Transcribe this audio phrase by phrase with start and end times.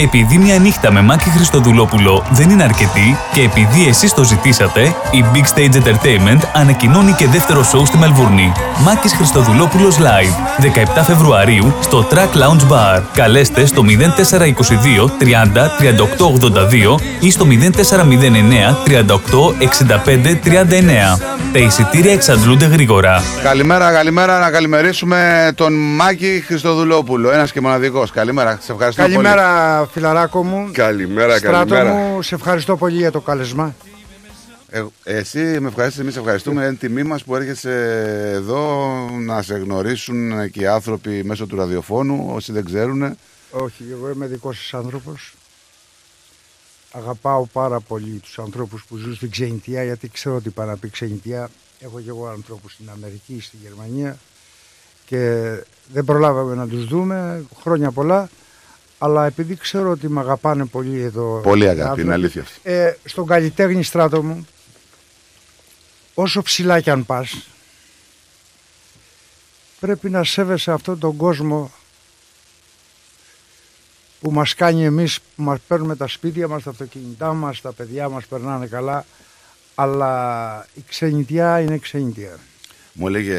[0.00, 5.24] Επειδή μια νύχτα με Μάκη Χριστοδουλόπουλο δεν είναι αρκετή και επειδή εσείς το ζητήσατε, η
[5.32, 8.52] Big Stage Entertainment ανακοινώνει και δεύτερο σοου στη Μελβούρνη.
[8.84, 10.62] Μάκης Χριστοδουλόπουλος Live,
[10.98, 13.02] 17 Φεβρουαρίου στο Track Lounge Bar.
[13.14, 16.26] Καλέστε στο 0422 30 38
[16.96, 19.04] 82 ή στο 0409 38
[20.04, 21.38] 65 39.
[21.52, 23.22] Τα εισιτήρια εξαντλούνται γρήγορα.
[23.42, 24.38] Καλημέρα, καλημέρα.
[24.38, 27.30] Να καλημερίσουμε τον Μάκη Χριστοδουλόπουλο.
[27.30, 28.10] Ένας και μοναδικός.
[28.10, 28.58] Καλημέρα.
[28.62, 29.87] Σε ευχαριστώ Καλημέρα, πολύ.
[29.90, 30.70] Φιλαράκο μου.
[30.72, 31.94] Καλημέρα, Στράτο καλημέρα.
[31.94, 33.74] μου, σε ευχαριστώ πολύ για το κάλεσμα.
[34.70, 36.64] Ε, εσύ με ευχαριστώ, εμείς ευχαριστούμε.
[36.64, 37.72] Είναι τιμή μας που έρχεσαι
[38.34, 42.30] εδώ να σε γνωρίσουν και οι άνθρωποι μέσω του ραδιοφώνου.
[42.34, 43.16] Όσοι δεν ξέρουν.
[43.50, 45.34] Όχι, εγώ είμαι δικός σας άνθρωπος.
[46.92, 50.90] Αγαπάω πάρα πολύ τους ανθρώπους που ζουν στην ξενιτιά γιατί ξέρω ότι πάνε να πει
[50.90, 51.50] ξενιτιά.
[51.80, 54.18] Έχω και εγώ ανθρώπους στην Αμερική, στη Γερμανία
[55.06, 55.50] και
[55.92, 58.28] δεν προλάβαμε να τους δούμε χρόνια πολλά
[58.98, 62.44] αλλά επειδή ξέρω ότι με αγαπάνε πολύ εδώ Πολύ αγάπη, είναι αλήθεια.
[62.62, 64.46] Ε, στον καλλιτέχνη στράτο μου
[66.14, 67.48] όσο ψηλά κι αν πας
[69.80, 71.70] πρέπει να σέβεσαι αυτόν τον κόσμο
[74.20, 78.08] που μας κάνει εμείς που μας παίρνουμε τα σπίτια μας, τα αυτοκίνητά μας, τα παιδιά
[78.08, 79.04] μας περνάνε καλά
[79.74, 82.38] αλλά η ξενιτιά είναι ξενιτιά.
[82.92, 83.38] Μου έλεγε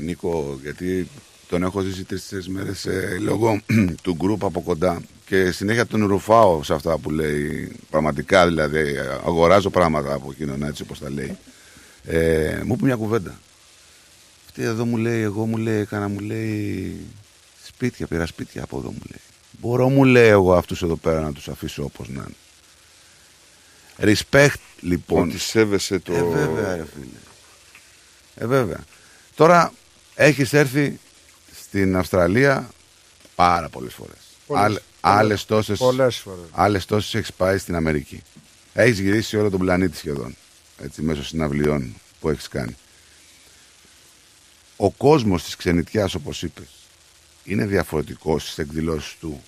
[0.00, 1.08] Νίκο, γιατί
[1.48, 3.60] τον έχω ζήσει τρει-τέσσερι μέρες ε, λόγω
[4.02, 7.72] του γκρουπ από κοντά και συνέχεια τον ρουφάω σε αυτά που λέει.
[7.90, 8.94] Πραγματικά δηλαδή,
[9.24, 11.38] αγοράζω πράγματα από εκείνον έτσι όπως τα λέει.
[12.04, 13.38] Ε, μου είπε μια κουβέντα.
[14.46, 16.96] Αυτή εδώ μου λέει, εγώ μου λέει, έκανα μου λέει
[17.66, 19.20] σπίτια, πήρα σπίτια από εδώ μου λέει.
[19.60, 24.14] Μπορώ μου λέει εγώ αυτούς εδώ πέρα να τους αφήσω όπως να είναι.
[24.14, 25.28] Respect λοιπόν.
[25.28, 26.14] Ότι σέβεσαι το...
[26.14, 27.18] Ε, βέβαια, ρε φίλε.
[28.34, 28.84] Ε, βέβαια.
[29.34, 29.72] Τώρα
[30.14, 30.98] έχεις έρθει
[31.76, 32.68] στην Αυστραλία
[33.34, 34.16] πάρα πολλές φορές.
[34.46, 34.82] Πολλές, Άλλ, πολλές.
[35.00, 36.44] άλλες τόσες, Πολλές φορές.
[36.52, 38.22] άλλες τόσες έχεις πάει στην Αμερική.
[38.72, 40.36] Έχεις γυρίσει όλο τον πλανήτη σχεδόν.
[40.82, 42.76] Έτσι, μέσω συναυλιών που έχεις κάνει.
[44.76, 46.68] Ο κόσμος της ξενιτιάς, όπως είπες,
[47.44, 49.42] είναι διαφορετικός στις εκδηλώσεις του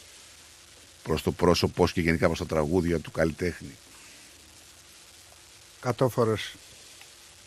[1.03, 3.75] προς το πρόσωπό και γενικά προς τα τραγούδια του καλλιτέχνη.
[5.81, 6.55] Κατώ φορές.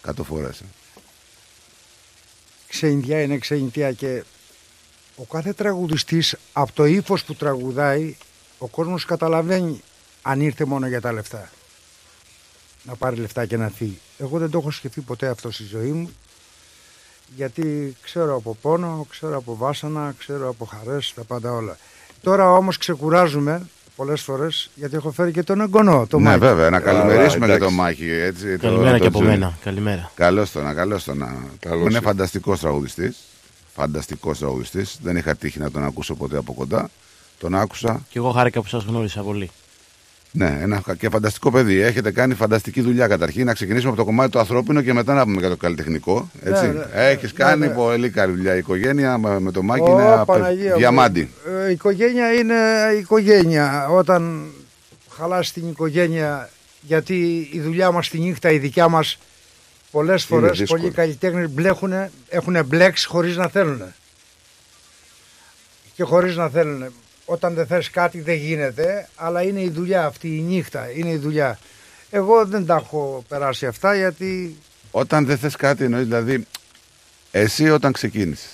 [0.02, 0.60] Κάτω φορές.
[0.60, 0.66] Ε.
[2.68, 4.24] Ξενιτιά είναι ξενιτιά και
[5.22, 8.16] ο κάθε τραγουδιστής από το ύφος που τραγουδάει
[8.58, 9.82] ο κόσμος καταλαβαίνει
[10.22, 11.50] αν ήρθε μόνο για τα λεφτά.
[12.84, 14.00] Να πάρει λεφτά και να φύγει.
[14.18, 16.12] Εγώ δεν το έχω σκεφτεί ποτέ αυτό στη ζωή μου
[17.36, 21.78] γιατί ξέρω από πόνο, ξέρω από βάσανα, ξέρω από χαρές, τα πάντα όλα.
[22.22, 23.62] Τώρα όμως ξεκουράζουμε
[23.96, 26.40] πολλές φορές γιατί έχω φέρει και τον εγγονό, το ναι, Μάκη.
[26.40, 27.60] βέβαια, να καλημερίσουμε και εντάξει.
[27.68, 28.10] τον Μάχη.
[28.10, 29.58] Έτσι, Καλημέρα και από μένα.
[29.64, 30.12] Καλημέρα.
[30.16, 31.26] Καλώς το να, καλώς το να.
[31.60, 32.04] Καλώς είναι ήρθες.
[32.04, 33.18] φανταστικός τραγουδιστής.
[33.76, 34.86] Φανταστικός τραγουδιστή.
[35.02, 36.90] Δεν είχα τύχει να τον ακούσω ποτέ από κοντά.
[37.40, 38.06] Τον άκουσα.
[38.10, 39.50] Και εγώ χάρηκα που σας γνώρισα πολύ.
[40.34, 41.80] Ναι, ένα και φανταστικό παιδί.
[41.80, 43.46] Έχετε κάνει φανταστική δουλειά καταρχήν.
[43.46, 46.30] Να ξεκινήσουμε από το κομμάτι του ανθρώπινου και μετά να πούμε για το καλλιτεχνικό.
[46.44, 46.66] Έτσι.
[46.66, 46.86] Ναι, ναι.
[46.94, 47.74] Έχεις Ναι, κάνει ναι.
[47.74, 48.56] πολύ καλή δουλειά.
[48.56, 50.78] Η οικογένεια με με το Μάκη Ω, είναι απε- Παναγία μου.
[50.78, 51.30] διαμάντι.
[51.66, 52.56] Ε, η οικογένεια είναι
[52.96, 53.88] η οικογένεια.
[53.90, 54.48] Όταν
[55.10, 56.50] χαλάσει την οικογένεια,
[56.82, 59.18] γιατί η δουλειά μας τη νύχτα, η δικιά μας,
[59.92, 60.82] πολλές φορές δύσκολο.
[60.82, 61.94] πολλοί καλλιτέχνες μπλέχουν,
[62.30, 63.94] έχουν μπλέξει χωρίς να θέλουν.
[65.96, 66.94] Και χωρίς να θέλουν.
[67.26, 71.18] Όταν δεν θες κάτι δεν γίνεται, αλλά είναι η δουλειά αυτή, η νύχτα, είναι η
[71.18, 71.60] δουλειά.
[72.10, 74.58] Εγώ δεν τα έχω περάσει αυτά γιατί
[74.92, 76.46] Όταν δεν θες κάτι, εννοείς δηλαδή.
[77.32, 78.50] Εσύ όταν ξεκίνησες.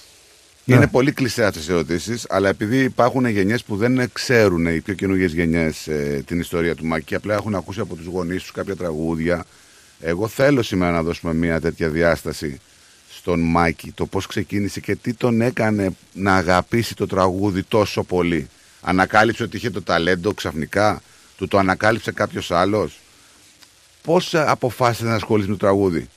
[0.63, 0.75] Ναι.
[0.75, 4.93] Είναι πολύ κλεισέ αυτές οι ερωτήσεις, αλλά επειδή υπάρχουν γενιές που δεν ξέρουν οι πιο
[4.93, 5.89] καινούργιες γενιές
[6.25, 9.45] την ιστορία του Μάκη και απλά έχουν ακούσει από τους γονείς τους κάποια τραγούδια.
[9.99, 12.59] Εγώ θέλω σήμερα να δώσουμε μια τέτοια διάσταση
[13.09, 18.49] στον Μάκη, το πώς ξεκίνησε και τι τον έκανε να αγαπήσει το τραγούδι τόσο πολύ.
[18.81, 21.01] Ανακάλυψε ότι είχε το ταλέντο ξαφνικά,
[21.37, 22.99] του το ανακάλυψε κάποιος άλλος.
[24.01, 26.09] Πώς ε, αποφάσισε να ασχοληθεί με το τραγούδι;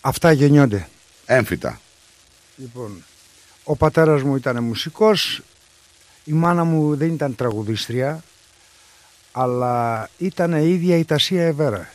[0.00, 0.88] αυτά γεννιόνται.
[1.26, 1.80] Έμφυτα.
[2.56, 3.04] Λοιπόν,
[3.64, 5.42] ο πατέρας μου ήταν μουσικός,
[6.24, 8.24] η μάνα μου δεν ήταν τραγουδίστρια,
[9.32, 11.88] αλλά ήταν η ίδια η Τασία Εβέρα.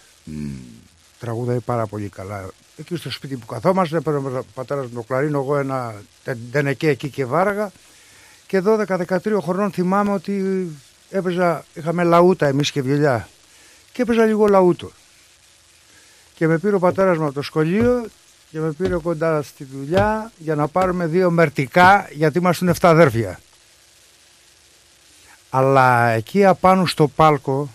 [1.19, 2.49] Τραγούδαει πάρα πολύ καλά.
[2.77, 5.95] Εκεί στο σπίτι που καθόμαστε, έπαιρνε ο πατέρας μου το κλαρίνο, εγώ ένα
[6.51, 7.71] τενεκέ εκεί και βάραγα.
[8.47, 10.67] Και 12-13 χρονών θυμάμαι ότι
[11.09, 13.27] έπαιζα, είχαμε λαούτα εμείς και βιολιά.
[13.91, 14.91] Και έπαιζα λίγο λαούτο.
[16.35, 18.05] Και με πήρε ο πατέρας μου από το σχολείο
[18.51, 23.39] και με πήρε κοντά στη δουλειά για να πάρουμε δύο μερτικά γιατί ήμασταν 7 αδέρφια.
[25.57, 27.69] Αλλά εκεί απάνω στο πάλκο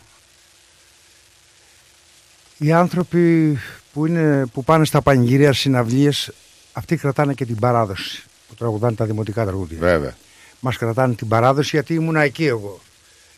[2.59, 3.59] οι άνθρωποι
[3.93, 6.33] που, είναι, που πάνε στα πανηγυρία συναυλίες
[6.73, 9.79] αυτοί κρατάνε και την παράδοση που τραγουδάνε τα δημοτικά τραγούδια.
[9.79, 10.17] Βέβαια.
[10.61, 12.81] μας κρατάνε την παράδοση γιατί ήμουνα εκεί εγώ.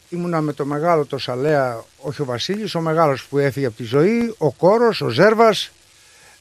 [0.09, 3.85] Ήμουνα με το μεγάλο το Σαλέα, όχι ο Βασίλης, ο μεγάλος που έφυγε από τη
[3.85, 5.71] ζωή, ο Κόρος, ο Ζέρβας.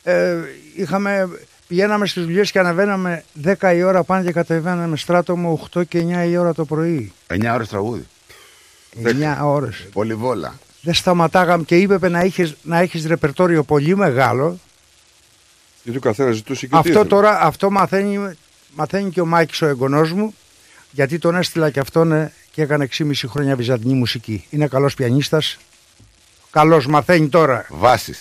[0.03, 0.37] Ε,
[0.75, 1.29] είχαμε,
[1.71, 6.29] πηγαίναμε στις δουλειές και ανεβαίναμε 10 η ώρα πάνω και κατεβαίναμε στράτο 8 και 9
[6.29, 7.11] η ώρα το πρωί.
[7.27, 8.07] 9 ώρες τραγούδι.
[9.03, 9.87] 9 ώρες.
[9.93, 10.59] Πολυβόλα.
[10.81, 14.59] Δεν σταματάγαμε και είπε να έχεις, να έχεις ρεπερτόριο πολύ μεγάλο.
[15.83, 17.05] Γιατί ο καθένας ζητούσε και τι Αυτό ήθελε.
[17.05, 18.35] τώρα αυτό μαθαίνει,
[18.75, 20.35] μαθαίνει και ο Μάκης ο εγγονός μου
[20.91, 24.45] γιατί τον έστειλα και αυτόν ε, και έκανε 6,5 χρόνια βυζαντινή μουσική.
[24.49, 25.57] Είναι καλός πιανίστας.
[26.51, 27.65] Καλός μαθαίνει τώρα.
[27.69, 28.15] Βάσει.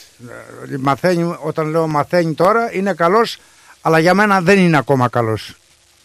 [0.72, 3.38] Ε, Μαθαίνει, όταν λέω μαθαίνει τώρα είναι καλός
[3.80, 5.54] αλλά για μένα δεν είναι ακόμα καλός.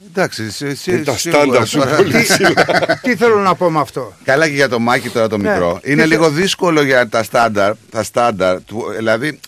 [0.07, 2.53] Εντάξει, εσύ, εσύ, Είναι τα σίγουρα στάνταρ σου τώρα- πολύ ψηλά.
[3.01, 5.49] Τι θέλω να πω με αυτό; Καλά και για το Μάκη τώρα το Ναι.
[5.49, 5.79] μικρό.
[5.81, 7.73] Τι Είναι θε- λίγο δύσκολο για τα στάνταρ.
[7.91, 9.39] Τα στάνταρ του, δηλαδή,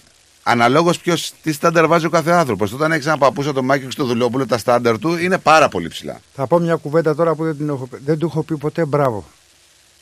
[0.44, 1.02] αναλόγως
[1.42, 2.74] τι στάνταρ βάζει ο κάθε άνθρωπος.
[2.74, 5.88] Όταν έχεις ένα παππούς σαν το Μάκη στο Δουλόπουλο, τα στάνταρ του είναι πάρα πολύ
[5.88, 6.20] ψηλά.
[6.36, 7.98] Θα πω μια κουβέντα τώρα που δεν, την έχω, πει.
[8.06, 9.26] δεν του έχω πει ποτέ μπράβο.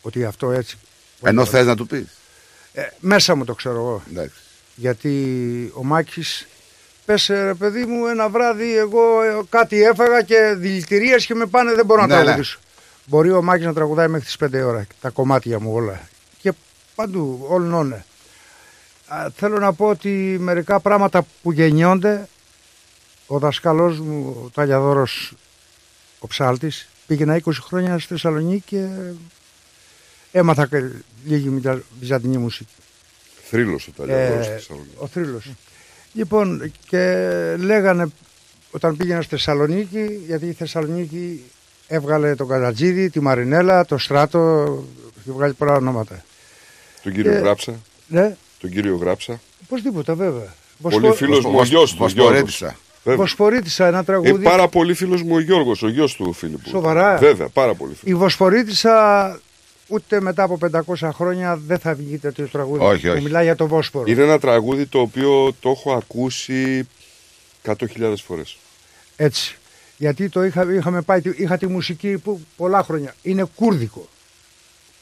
[0.01, 0.78] Ότι αυτό έτσι.
[1.21, 2.06] Ενώ θες να του πεις.
[2.77, 4.04] Ε, μέσα μου το ξέρω εγώ.
[4.10, 4.36] Εντάξει.
[4.75, 5.12] Γιατί
[5.75, 6.48] ο Μάκης
[7.06, 11.45] πες ε, ρε παιδί μου ένα βράδυ εγώ ε, κάτι έφαγα και δηλητηρίες και με
[11.45, 12.24] πάνε δεν μπορώ να Ναι, ναι.
[12.24, 12.60] τραγουδήσω.
[13.06, 16.07] Μπορεί ο Μάκης να τραγουδάει μέχρι τις 5 ώρα τα κομμάτια μου όλα.
[16.42, 16.51] Και
[16.95, 18.04] παντού, όλων όλων.
[19.07, 22.28] Α, Θέλω να πω ότι μερικά πράγματα που γεννιόνται
[23.28, 25.33] ο δασκαλός μου, ο Ταλιαδόρος,
[26.19, 28.88] ο Ψάλτης, πήγαινα 20 χρόνια στη Θεσσαλονίκη και
[30.37, 30.83] έμαθα και
[31.25, 32.71] λίγη μητα- βυζαντινή μουσική.
[33.49, 34.95] Θρύλος ο Ταλιαδόρος Ε, στη Θεσσαλονίκη.
[34.97, 35.51] ο θρύλος.
[36.13, 37.01] Λοιπόν, και
[37.59, 38.07] λέγανε
[38.71, 41.43] όταν πήγαινα στη Θεσσαλονίκη, γιατί η Θεσσαλονίκη
[41.87, 44.39] έβγαλε τον Κατατζίδη, τη Μαρινέλα, το Στράτο,
[45.19, 46.23] έχει βγάλει πολλά ονόματα.
[47.03, 47.73] Τον κύριο ε, Γράψα.
[48.07, 49.39] Ναι, Τον κύριο Γράψα.
[49.63, 50.53] οπωσδήποτε βέβαια.
[50.81, 52.05] Πολύ φίλος μου ο γιος του.
[52.05, 52.13] Γιώργος.
[52.13, 52.75] Βοσπορέτησα.
[53.03, 53.19] Βέβαια.
[53.19, 54.43] Βοσπορίτησα ένα Ε, τραγούδι.
[54.43, 56.69] πάρα πολύ φίλος μου ο Γιώργος, ο γιος του Φίλιππου.
[56.69, 58.11] Σοβαρά; Βέβαια, πάρα πολύ φίλος.
[58.15, 59.39] Η Βοσπορίτησα
[59.87, 62.83] ούτε μετά από 500 χρόνια δεν θα βγει τέτοιος τραγούδι.
[62.83, 63.21] Όχι, που όχι.
[63.21, 64.05] μιλάει για το Βόσπορο.
[64.07, 66.87] Είναι ένα τραγούδι το οποίο το έχω ακούσει
[67.65, 68.57] 100.000 φορές.
[69.15, 69.57] Έτσι.
[69.97, 73.15] Γιατί το είχα, είχαμε πάει, είχα τη μουσική που πολλά χρόνια.
[73.21, 74.07] Είναι κούρδικο.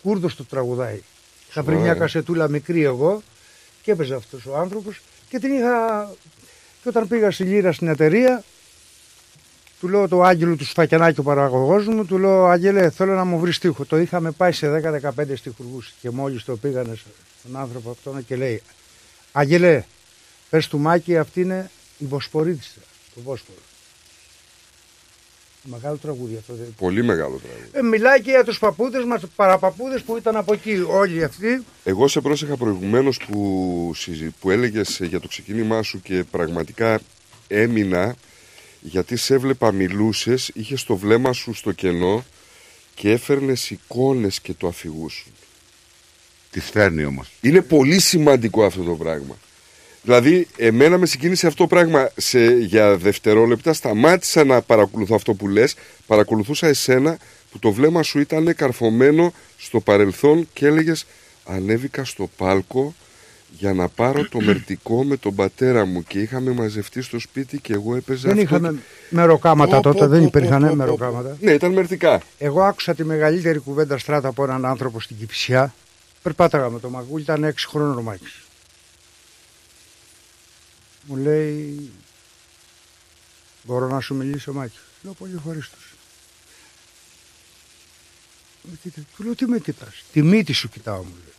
[0.01, 1.01] Κούρδος το τραγουδάει.
[1.50, 2.00] Θα βρει Σοβαρά, μια ε.
[2.00, 3.24] κασετούλα μικρή εγώ
[3.81, 6.09] και έπαιζε αυτός ο άνθρωπος και την είχα.
[6.83, 8.44] Και όταν πήγα στη Λύρα στην εταιρεία,
[9.83, 13.39] του λέω το Άγγελο του Σφακιανάκη, ο παραγωγός μου, του λέω Άγγελε, θέλω να μου
[13.39, 13.85] βρεις στίχο.
[13.85, 16.95] Το είχαμε πάει σε 10-15 στιχουργούς και μόλις το πήγανε
[17.39, 18.62] στον άνθρωπο αυτόν και λέει
[19.31, 19.83] Άγγελε,
[20.50, 22.80] πες του Μάκη αυτή είναι η Βοσπορίτισσα,
[23.15, 23.57] το Βόσπορο.
[25.63, 26.53] Μεγάλο τραγούδι αυτό.
[26.53, 27.69] δεν- Πολύ μεγάλο τραγούδι.
[27.71, 31.63] Ε, μιλάει και για τους παππούδες μας, παραπαππούδες που ήταν από εκεί όλοι αυτοί.
[31.83, 37.00] Εγώ σε πρόσεχα προηγουμένως που, συζη- που έλεγες για το ξεκίνημά σου και πραγματικά
[37.47, 38.15] έμεινα
[38.83, 42.25] γιατί σε έβλεπα μιλούσες, είχες το βλέμμα σου στο κενό
[42.95, 45.31] και έφερνες εικόνες και το αφηγούσουν.
[46.51, 49.38] Τη φέρνει όμως; Είναι πολύ σημαντικό αυτό το πράγμα.
[50.01, 52.12] Δηλαδή, εμένα με συγκίνησε αυτό το πράγμα.
[52.18, 55.75] Σε, για δευτερόλεπτα σταμάτησα να παρακολουθώ αυτό που λες.
[56.07, 57.18] Παρακολουθούσα εσένα
[57.51, 61.06] που το βλέμμα σου ήταν καρφωμένο στο παρελθόν και έλεγες
[61.45, 62.95] ανέβηκα στο πάλκο
[63.58, 67.74] για να πάρω το μερτικό με τον πατέρα μου και είχαμε μαζευτεί στο σπίτι και
[67.74, 70.76] εγώ έπαιζα Δεν αυτό είχαμε και- μεροκάματα Πω, τότε, πω, δεν πω, υπήρχαν πω, πω,
[70.76, 71.38] μεροκάματα.
[71.42, 72.22] Ναι, ήταν μερτικά.
[72.38, 75.74] Εγώ άκουσα τη μεγαλύτερη κουβέντα στράτα από έναν άνθρωπο στην Κυφσιά.
[76.22, 78.42] Περπάταγα με το Μαγούλη, ήταν 6 χρόνων ο Μάκης.
[81.06, 81.90] Μου λέει,
[83.64, 84.78] μπορώ να σου μιλήσω Μάκη.
[85.02, 85.78] Λέω πολύ ευχαρίστω.
[89.16, 90.04] Του λέω τι με κοιτάς.
[90.12, 91.32] Τη μύτη σου κοιτάω μου λέει.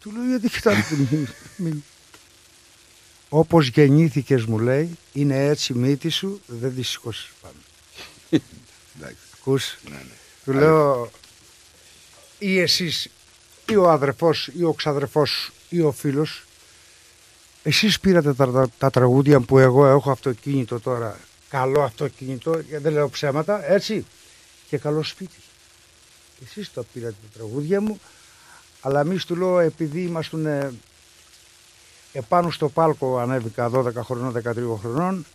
[0.00, 0.94] Του λέω γιατί κοιτάω τη
[1.62, 1.84] μύτη.
[3.28, 7.54] Όπως γεννήθηκες μου λέει, είναι έτσι η μύτη σου, δεν τη σηκώσεις πάνω.
[8.96, 9.22] Εντάξει.
[9.40, 10.14] Ακούς; Ναι, ναι.
[10.44, 11.10] Του λέω
[12.38, 13.08] ή εσείς
[13.66, 16.44] ή ο αδερφός ή ο ξαδερφός σου ή ο φίλος
[17.62, 22.92] εσείς πήρατε τα, τα, τα τραγούδια που εγώ έχω αυτοκίνητο τώρα καλό αυτοκίνητο γιατί δεν
[22.92, 24.06] λέω ψέματα έτσι
[24.68, 25.36] και καλό σπίτι
[26.44, 28.00] εσείς το πήρατε τα τραγούδια μου
[28.80, 30.72] αλλά εμείς του λέω επειδή ήμασταν ε,
[32.12, 35.26] επάνω στο πάλκο ανέβηκα 12 χρονών 13 χρονών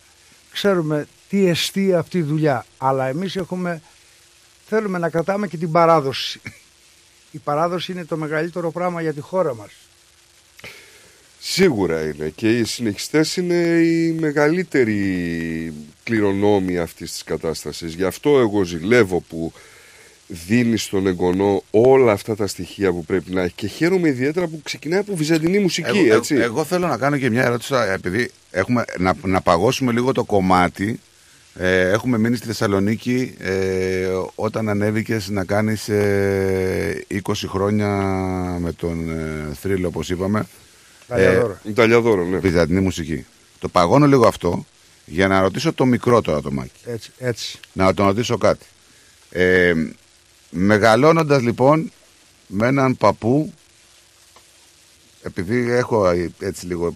[0.52, 3.82] ξέρουμε τι εστί αυτή η δουλειά αλλά εμείς έχουμε
[4.66, 6.40] θέλουμε να κρατάμε και την παράδοση.
[7.30, 9.70] Η παράδοση είναι το μεγαλύτερο πράγμα για τη χώρα μας.
[11.38, 15.72] Σίγουρα είναι και οι συνεχιστές είναι η μεγαλύτερη
[16.02, 17.94] κληρονόμη αυτής της κατάστασης.
[17.94, 19.52] Γι' αυτό εγώ ζηλεύω που
[20.26, 24.60] δίνει στον εγγονό όλα αυτά τα στοιχεία που πρέπει να έχει και χαίρομαι ιδιαίτερα που
[24.64, 26.34] ξεκινάει από βυζαντινή μουσική, Εγώ, έτσι.
[26.34, 30.24] εγώ, εγώ θέλω να κάνω και μια ερώτηση, επειδή έχουμε, να, να παγώσουμε λίγο το
[30.24, 31.00] κομμάτι
[31.58, 37.88] Ε, έχουμε μείνει στη Θεσσαλονίκη ε, όταν ανέβηκες να κάνεις ε, 20 χρόνια
[38.60, 40.46] με τον ε, θρύλο όπως είπαμε
[41.06, 41.60] Παλιαδόρα.
[41.64, 42.38] Ιταλιαδόρο, ναι.
[42.38, 43.26] βυζαντινή μουσική.
[43.58, 44.66] Το παγώνω λίγο αυτό
[45.04, 46.80] για να ρωτήσω το μικρό τώρα το Μάκη.
[46.84, 47.58] Έτσι, έτσι.
[47.72, 48.66] Να τον ρωτήσω κάτι.
[50.56, 51.92] Ε, μεγαλώνοντας λοιπόν
[52.46, 53.52] με έναν παππού
[55.22, 56.94] επειδή έχω ε, έτσι λίγο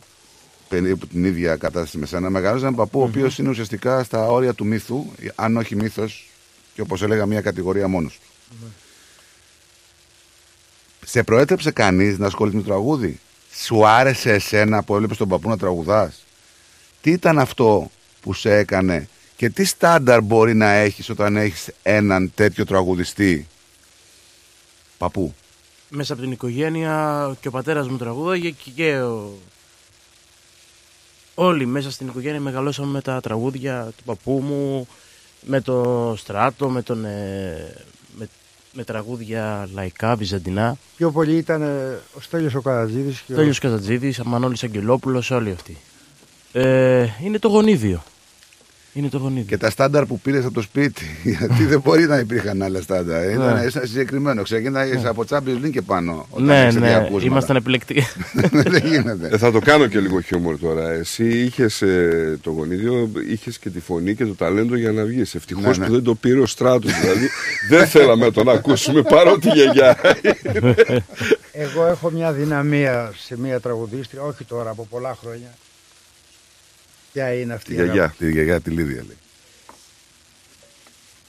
[0.69, 4.55] περίπου την ίδια κατάσταση με σένα, μεγαλώνοντας έναν παππού ο οποίος είναι ουσιαστικά στα όρια
[4.55, 6.29] του μύθου, αν όχι μύθος
[6.75, 8.57] και όπως έλεγα μια κατηγορία μόνος του.
[11.07, 13.21] Σε προέτρεψε κανείς να ασχοληθεί με το τραγούδι;
[13.65, 16.25] Σου άρεσε εσένα που έβλεπες τον παππού να τραγουδάς;
[17.01, 17.91] Τι ήταν αυτό
[18.21, 19.09] που σε έκανε
[19.41, 23.47] και τι στάνταρ μπορεί να έχεις όταν έχεις έναν τέτοιο τραγουδιστή;
[24.99, 25.35] Παππού.
[25.89, 29.33] Μέσα από την οικογένεια και ο πατέρας μου τραγούδαγε και, και ο...
[31.35, 34.89] Όλοι μέσα στην οικογένεια μεγαλώσαμε με τα τραγούδια του παππού μου,
[35.41, 37.75] με το στράτο, με, τον, ε,
[38.19, 38.29] με,
[38.73, 40.77] με τραγούδια λαϊκά, βυζαντινά.
[40.97, 45.51] Πιο πολύ ήταν ε, ο Στέλιος ο Καρατζίδης και ο- Τέλειος Καζατζίδης, Αμανώλης Αγγελόπουλος, όλοι
[45.51, 45.77] αυτοί.
[46.53, 48.03] Ε, είναι το γονίδιο.
[48.93, 49.45] Είναι το γονίδιο.
[49.45, 51.05] Και τα στάνταρ που πήρες από το σπίτι.
[51.39, 53.31] Γιατί δεν μπορεί να υπήρχαν άλλα στάνταρ.
[53.31, 53.61] Ήταν Ναι.
[53.61, 54.43] ήσασταν συγκεκριμένο.
[54.43, 56.27] Ξεκίναγε από Champions League και πάνω.
[56.31, 57.25] Όταν ναι, έχεις τέτοια ναι, ακούσματα.
[57.27, 58.03] ήμασταν επιλεκτικοί.
[58.73, 59.29] δεν γίνεται.
[59.33, 60.91] Ε, θα το κάνω και λίγο χιούμορ τώρα.
[60.91, 61.83] Εσύ είχες
[62.43, 65.35] το γονίδιο, είχες και τη φωνή και το ταλέντο για να βγεις.
[65.35, 65.87] Ευτυχώς Ναι, ναι.
[65.87, 66.93] που δεν το πήρε ο στράτος.
[67.01, 67.29] Δηλαδή
[67.69, 69.97] δεν θέλαμε να τον ακούσουμε παρότι γιαγιά.
[71.53, 75.49] Εγώ έχω μια δυναμία σε μια τραγουδίστρια, όχι τώρα, από πολλά χρόνια.
[77.13, 77.93] Ποια είναι αυτή Τη η αγάπη.
[77.97, 78.15] γιαγιά.
[78.19, 79.17] Τη γιαγιά τη Λίδια λέει.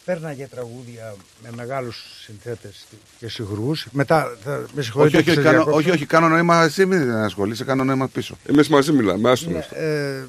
[0.05, 2.85] Πέρναγε τραγούδια με μεγάλους συνθέτες
[3.19, 3.87] και συγχρούς.
[3.91, 5.77] Μετά, θα, με Όχι, συγχωρείτε όχι, που όχι, σας κάνω, διακόπτω.
[5.77, 6.63] όχι, όχι, κάνω νόημα.
[6.63, 8.37] Εσύ μην ασχολείσαι, κάνω νόημα πίσω.
[8.45, 9.29] Εμείς μαζί μιλάμε.
[9.31, 9.75] Άστον Ναι, αυτό.
[9.75, 10.27] ε,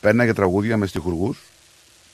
[0.00, 1.38] Πέρναγε τραγούδια με στιχουργούς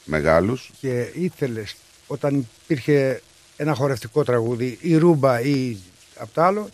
[0.04, 0.70] μεγάλους.
[0.80, 1.74] και ήθελες
[2.06, 3.22] όταν υπήρχε
[3.56, 5.76] ένα χορευτικό τραγούδι ή ρούμπα ή
[6.16, 6.68] απ' τ' άλλο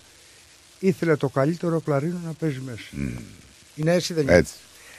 [0.78, 3.16] ήθελε το καλύτερο κλαρίνο να παίζει μέσα.
[3.74, 4.52] Είναι έτσι δεν είναι; Έτσι.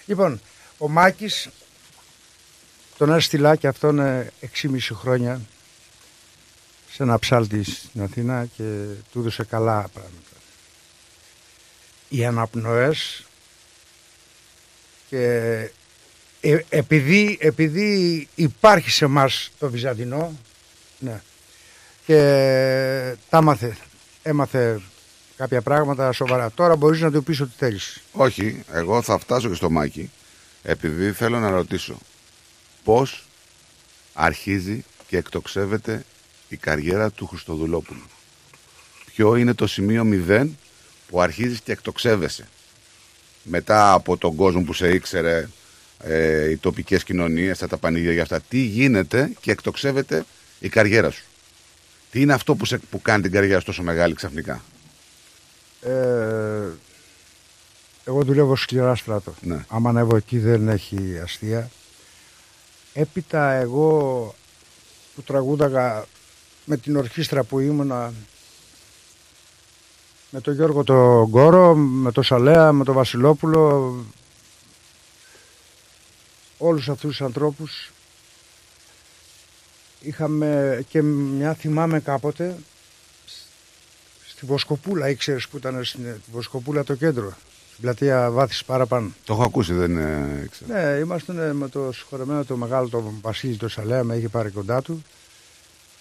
[0.06, 0.42] Λοιπόν,
[0.78, 1.50] ο Μάκης
[2.98, 4.32] τον έστειλα και αυτόν ε,
[4.62, 5.42] 6,5 χρόνια
[6.92, 10.20] σε ένα ψάλτη στην Αθήνα και του έδωσε καλά πράγματα.
[12.10, 13.26] Οι αναπνοές
[15.10, 15.26] και
[16.42, 20.38] ε, επειδή, επειδή υπάρχει σε μας το Βυζαντινό
[21.00, 21.22] ναι,
[22.06, 22.16] και
[23.30, 23.78] τα έμαθε,
[24.24, 24.82] έμαθε
[25.42, 26.52] κάποια πράγματα σοβαρά.
[26.52, 28.02] Τώρα μπορείς να του πεις ότι θέλεις.
[28.12, 30.10] Όχι, εγώ θα φτάσω και στο Μάκη
[30.64, 31.98] επειδή θέλω να ρωτήσω
[32.84, 33.26] πώς
[34.14, 36.06] αρχίζει και εκτοξεύεται
[36.48, 38.04] η καριέρα του Χριστοδουλόπουλου.
[39.06, 40.58] Ποιο είναι το σημείο μηδέν
[41.08, 42.48] που αρχίζεις και εκτοξεύεσαι.
[43.44, 45.48] Μετά από τον κόσμο που σε ήξερε,
[46.04, 48.40] ε, οι τοπικές κοινωνίες, τα πανηγύρια για αυτά.
[48.40, 50.26] Τι γίνεται και εκτοξεύεται
[50.60, 51.24] η καριέρα σου.
[52.12, 54.62] Τι είναι αυτό που, σε, που κάνει την καριέρα σου τόσο μεγάλη ξαφνικά;
[55.82, 56.68] Ε,
[58.04, 59.34] εγώ δουλεύω σκληρά στράτο.
[59.42, 59.66] Ναι.
[59.68, 61.70] Άμα ανέβω εκεί δεν έχει αστεία.
[62.94, 64.36] Έπειτα εγώ
[65.16, 66.06] που τραγούδαγα
[66.66, 68.14] με την ορχήστρα που ήμουνα
[70.30, 73.96] με τον Γιώργο τον Γκόρο, με τον Σαλέα, με τον Βασιλόπουλο
[76.58, 77.92] όλους αυτούς τους ανθρώπους
[80.02, 82.58] είχαμε και μια θυμάμαι κάποτε
[84.42, 87.34] στη Βοσκοπούλα, ήξερες που ήταν στην τη Βοσκοπούλα το κέντρο,
[87.72, 89.12] στην πλατεία Βάθης παραπάνω.
[89.26, 90.92] Το έχω ακούσει, δεν ε, ήξερα.
[90.92, 94.82] Ναι, ήμασταν με το συγχωρεμένο το μεγάλο το Βασίλη το Σαλέα, με είχε πάρει κοντά
[94.82, 95.04] του.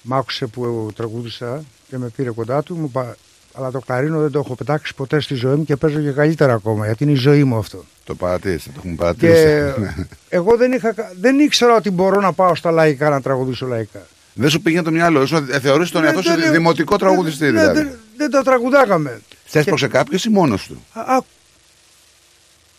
[0.03, 2.77] Μ' άκουσε που τραγούδισα και με πήρε κοντά του.
[2.77, 3.17] Μου πα...
[3.53, 6.53] Αλλά το κλαρίνο δεν το έχω πετάξει ποτέ στη ζωή μου και παίζω και καλύτερα
[6.53, 7.85] ακόμα, γιατί είναι η ζωή μου αυτό.
[8.05, 9.43] Το παρατήρησα, το έχουμε παρατηρήσει.
[9.43, 10.07] Και
[10.37, 10.93] εγώ δεν, είχα...
[10.93, 14.07] κα- δεν ήξερα ότι μπορώ να πάω στα λαϊκά να τραγουδήσω λαϊκά.
[14.35, 16.99] Δεν σου πήγαινε το μυαλό σου, ε, θεωρείς τον Ναι, εαυτό σου δεν- δημοτικό δεν-
[16.99, 17.97] τραγουδιστή ναι, δηλαδή.
[18.21, 19.21] Δεν, δεν τα τραγουδάγαμε.
[19.47, 21.21] Σε έσπρωξε κάποιος ή μόνος του; Α, α,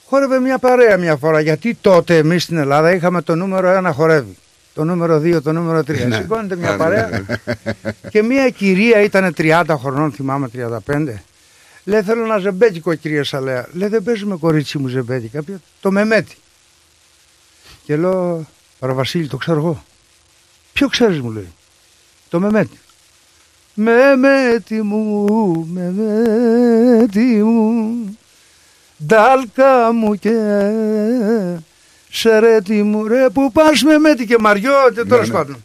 [0.06, 1.40] χόρευε μια παρέα μια φορά.
[1.40, 4.38] Γιατί τότε εμείς στην Ελλάδα είχαμε το νούμερο ένα χορεύει.
[4.74, 6.08] Το νούμερο 2, το νούμερο 3.
[6.08, 6.16] Ναι.
[6.16, 7.26] Σηκώνεται μια Ναι, παρέα.
[8.10, 10.50] και μια κυρία ήταν 30 χρονών, θυμάμαι
[10.88, 11.24] 35.
[11.84, 13.68] Λέει θέλω ένα ζεμπέτικο κυρία Σαλέα.
[13.74, 15.44] Λέει δεν παίζουμε κορίτσι μου ζεμπέτικα.
[15.44, 16.36] Ποιο- Το μεμέτι.
[17.86, 18.46] Και λέω
[18.80, 19.84] Παραβασίλη το ξέρω εγώ.
[20.74, 21.54] Ποιο ξέρεις μου λέει.
[22.30, 22.80] Το μεμέτι.
[23.74, 28.18] Μεμέτι μου, μεμέτι μου
[29.06, 30.36] Ντάλκα μου και
[32.10, 35.34] σερέτι μου ρε που πας με μέτη και μαριό και τέλος ναι.
[35.34, 35.64] πάντων.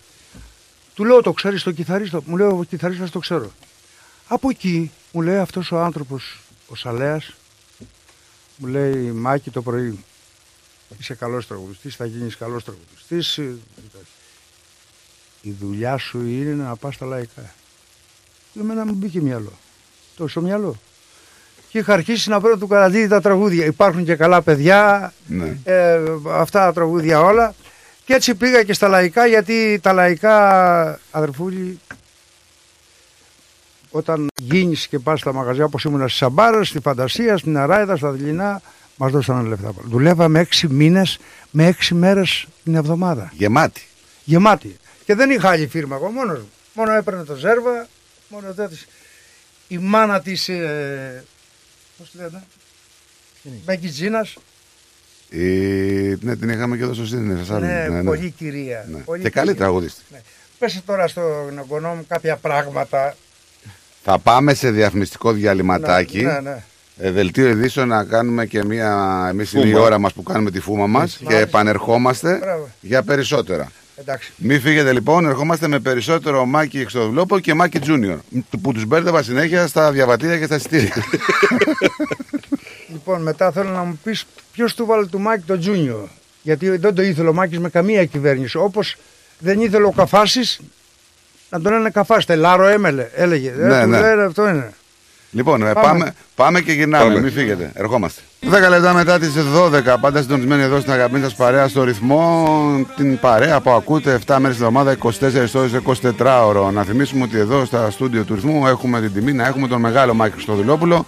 [0.95, 2.23] Του λέω το ξέρεις το κιθαρίστο.
[2.27, 3.51] Μου λέει ο κιθαρίστας το ξέρω.
[4.29, 7.35] Από εκεί μου λέει αυτός ο άνθρωπος ο Σαλέας
[8.57, 10.05] μου λέει Μάκη το πρωί
[10.99, 13.39] είσαι καλός τραγουδιστής, θα γίνεις καλός τραγουδιστής.
[13.39, 13.57] ε,
[15.43, 17.55] Η δουλειά σου είναι να πας στα λαϊκά.
[18.57, 19.53] Και εμένα μου μπήκε μυαλό.
[20.17, 20.77] Το στο μυαλό.
[21.69, 23.65] Και είχα αρχίσει να βρω του καραντίδι τα τραγούδια.
[23.67, 25.57] Υπάρχουν και καλά παιδιά, Ναι.
[25.65, 25.99] ε,
[26.31, 27.55] αυτά τα τραγούδια όλα.
[28.05, 31.81] Και έτσι πήγα και στα λαϊκά γιατί τα λαϊκά αδερφούλη
[33.91, 38.11] όταν γίνεις και πας στα μαγαζιά όπως ήμουν στις Σαμπάρες, στη Φαντασία, στην Αράιδα, στα
[38.11, 38.61] Δειλινά
[38.97, 39.73] μας δώσανε λεφτά.
[39.85, 41.19] Δουλεύαμε έξι μήνες
[41.51, 43.31] με έξι μέρες την εβδομάδα.
[43.35, 43.83] Γεμάτη.
[44.25, 44.77] Γεμάτη.
[45.05, 46.51] Και δεν είχα άλλη φίρμα εγώ μόνος μου.
[46.75, 47.89] Μόνο έπαιρνε το Ζέρβα,
[48.29, 48.87] μόνο τέτοις.
[49.69, 51.25] Η μάνα της, ε,
[51.99, 52.43] πώς τη λένε,
[53.65, 54.37] Μπέκη Τζίνας,
[55.31, 55.39] Η...
[56.21, 57.37] Ναι, την είχαμε και εδώ στο Σίδνεϊ.
[57.45, 57.89] σας ναι, άρεσε.
[57.91, 58.05] Ναι, ναι.
[58.05, 58.87] πολύ κυρία.
[58.91, 58.99] Ναι.
[58.99, 59.61] Πολύ Και καλή κυρία.
[59.65, 60.01] τραγουδίστη.
[60.11, 60.21] Ναι.
[60.59, 63.17] Πες τώρα στον εγγονό μου κάποια πράγματα.
[64.03, 66.23] Θα πάμε σε διαφημιστικό διαλυματάκι.
[66.23, 66.65] Ναι, ναι.
[66.99, 69.27] Ε, δελτίο ειδήσεων να κάνουμε και μία.
[69.31, 69.85] Εμείς είναι η Φούμα.
[69.85, 71.47] ώρα μας που κάνουμε τη φούμα μας και Μάλιστα.
[71.47, 72.71] επανερχόμαστε Μπράβο.
[72.81, 73.73] για περισσότερα.
[73.99, 74.33] Εντάξει.
[74.37, 78.19] Μην φύγετε λοιπόν, ερχόμαστε με περισσότερο Μάκη Εξοδουλόπο και Μάκη Τζούνιορ.
[78.63, 80.95] Που τους μπέρδευα συνέχεια στα διαβατήρια και στα εισιτήρια.
[82.89, 86.09] Λοιπόν, μετά θέλω να μου πεις ποιος του βάλε του Μάκη το Τζούνιο.
[86.43, 88.57] Γιατί δεν το ήθελε ο Μάκης με καμία κυβέρνηση.
[88.57, 88.97] Όπως
[89.39, 90.61] δεν ήθελε ο Καφάσης
[91.51, 92.27] να τον λένε Καφάση.
[92.27, 93.51] Τελάρο έμελε, έλεγε.
[93.51, 94.01] Ναι, Ναι, του ναι.
[94.01, 94.73] λένε, αυτό είναι.
[95.31, 95.87] Λοιπόν, ε, Πάμε.
[95.87, 96.15] πάμε.
[96.35, 97.05] Πάμε, και γυρνάμε.
[97.05, 97.21] Πάμε.
[97.21, 97.71] Μην φύγετε.
[97.75, 98.21] Ερχόμαστε.
[98.41, 102.47] 10 λεπτά μετά τις 12, πάντα συντονισμένοι εδώ στην αγαπημένη σας παρέα στο ρυθμό.
[102.97, 106.71] Την παρέα που ακούτε 7 μέρες τη εβδομάδα, 24 ώρες, 24 ώρο.
[106.71, 110.15] Να θυμίσουμε ότι εδώ στα στούντιο του ρυθμού έχουμε την τιμή να έχουμε τον μεγάλο
[110.15, 111.07] Μάκη Χριστοδουλόπουλο.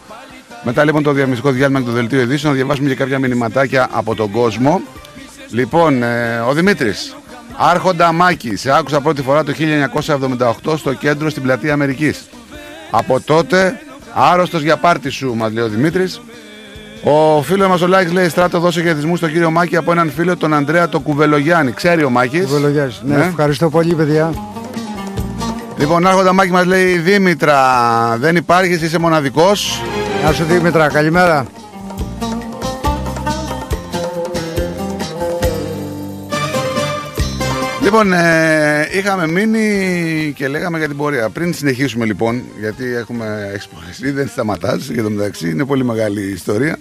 [0.63, 4.15] Μετά λοιπόν το διαμιστικό διάλειμμα και το δελτίο ειδήσεων, να διαβάσουμε και κάποια μηνυματάκια από
[4.15, 4.81] τον κόσμο.
[5.51, 7.17] Λοιπόν, ε, ο Δημήτρης.
[7.57, 9.53] Άρχοντα Μάκη, σε άκουσα πρώτη φορά το
[10.65, 12.29] 1978 στο κέντρο στην πλατεία Αμερικής.
[12.91, 13.81] Από τότε,
[14.19, 16.21] άρρωστος για πάρτι σου, μας λέει ο Δημήτρης.
[17.05, 20.37] Ο φίλος μας ο Λάκης λέει: Στράτο, δώσε χαιρετισμού στον κύριο Μάκη από έναν φίλο,
[20.37, 21.73] τον Ανδρέα το Κουβελογιάννη.
[21.73, 23.03] Ξέρει ο Μάκης; Βελογιάζης.
[23.05, 23.25] Ναι, Ναι.
[23.25, 24.33] ευχαριστώ πολύ παιδιά.
[25.79, 27.61] Λοιπόν, άρχοντα Μάκη μας λέει: Δήμητρα,
[28.19, 29.83] δεν υπάρχεις, είσαι μοναδικός.
[30.23, 31.47] Γεια σου Δήμητρα, καλημέρα.
[37.89, 41.29] Λοιπόν, ε, είχαμε μείνει και λέγαμε για την πορεία.
[41.31, 46.31] Πριν συνεχίσουμε λοιπόν, γιατί έχουμε εξποχιστεί, δεν σταματάς και το μεταξύ είναι πολύ μεγάλη η
[46.31, 46.79] ιστορία.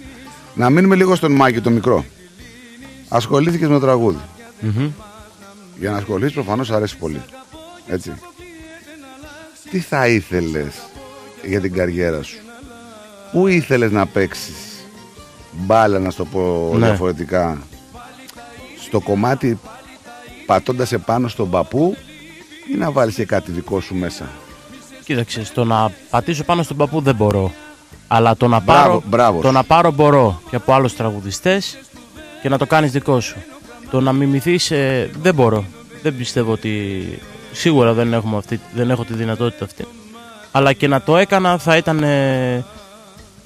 [0.54, 2.04] Να μείνουμε λίγο στον Μάκη το μικρό.
[3.08, 4.18] Ασχολήθηκες με το τραγούδι.
[5.78, 7.20] Για να ασχοληθείς προφανώς αρέσει πολύ.
[7.86, 8.12] Έτσι.
[9.70, 10.74] Τι θα ήθελες
[11.44, 12.38] για την καριέρα σου;
[13.32, 14.84] Πού ήθελες να παίξεις
[15.52, 16.86] μπάλα να στο πω Ναι.
[16.86, 17.58] διαφορετικά.
[18.80, 19.58] Στο κομμάτι
[20.48, 21.96] πατώντας επάνω στον παππού
[22.72, 24.28] ή να βάλεις και κάτι δικό σου μέσα.
[25.04, 27.52] Κοίταξε, το να πατήσω πάνω στον παππού δεν μπορώ.
[28.08, 29.52] Αλλά το να Μπράβο, πάρω, μπράβο το σου.
[29.52, 31.78] να πάρω μπορώ και από άλλους τραγουδιστές
[32.42, 33.36] και να το κάνεις δικό σου.
[33.90, 35.64] Το να μιμηθείς ε, δεν μπορώ.
[36.02, 37.04] Δεν πιστεύω ότι
[37.52, 39.84] σίγουρα δεν, έχουμε αυτή, δεν έχω τη δυνατότητα αυτή.
[40.52, 42.64] Αλλά και να το έκανα θα ήταν, ε,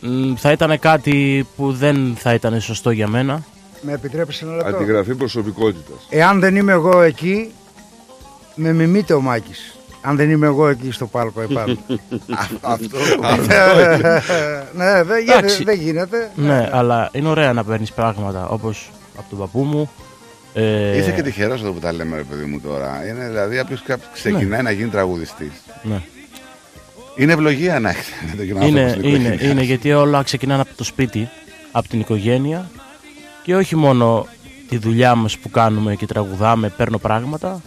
[0.00, 3.44] μ, θα ήταν κάτι που δεν θα ήταν σωστό για μένα.
[3.83, 4.77] Με επιτρέπεις ένα λεπτό.
[4.77, 6.07] Αντιγραφή προσωπικότητας.
[6.11, 7.53] Εάν δεν είμαι εγώ εκεί,
[8.55, 9.77] με μιμείται ο Μάκης.
[10.01, 11.77] Αν δεν είμαι εγώ εκεί στο πάλκο επάνω.
[12.61, 12.99] Αυτό.
[14.77, 15.38] ναι, δεν γίνεται.
[15.38, 15.64] Εντάξει.
[15.64, 16.31] δεν γίνεται.
[16.35, 19.90] Ναι, αλλά είναι ωραία να παίρνεις πράγματα όπως από τον παππού μου.
[20.55, 23.07] Ε, Είσαι και τυχερός εδώ που τα λέμε, ρε παιδί μου τώρα.
[23.09, 23.79] Είναι δηλαδή όποιο
[24.12, 25.53] ξεκινάει να γίνει τραγουδιστής.
[25.83, 26.03] ναι.
[27.16, 31.29] Είναι ευλογία να έχεις να το Είναι, είναι, είναι γιατί όλα ξεκινάνε από το σπίτι,
[31.73, 32.71] από την οικογένεια
[33.42, 34.26] και όχι μόνο
[34.68, 37.61] τη δουλειά μας που κάνουμε και τραγουδάμε, παίρνω πράγματα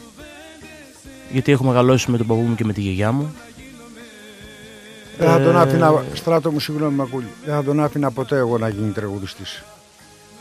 [1.31, 3.35] γιατί έχω μεγαλώσει με τον παππού μου και με τη γιαγιά μου.
[5.17, 8.57] Δεν θα τον Ε, άφηνα, στράτο μου συγγνώμη Μακούλη, δεν θα τον άφηνα ποτέ εγώ
[8.57, 9.63] να γίνει τραγουδιστής.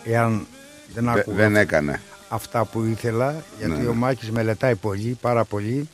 [0.05, 0.47] Εάν
[0.95, 2.01] δεν άκουγα Δεν έκανε.
[2.29, 3.99] αυτά που ήθελα, γιατί Ναι, ο ναι.
[3.99, 5.89] Μάκης μελετάει πολύ, πάρα πολύ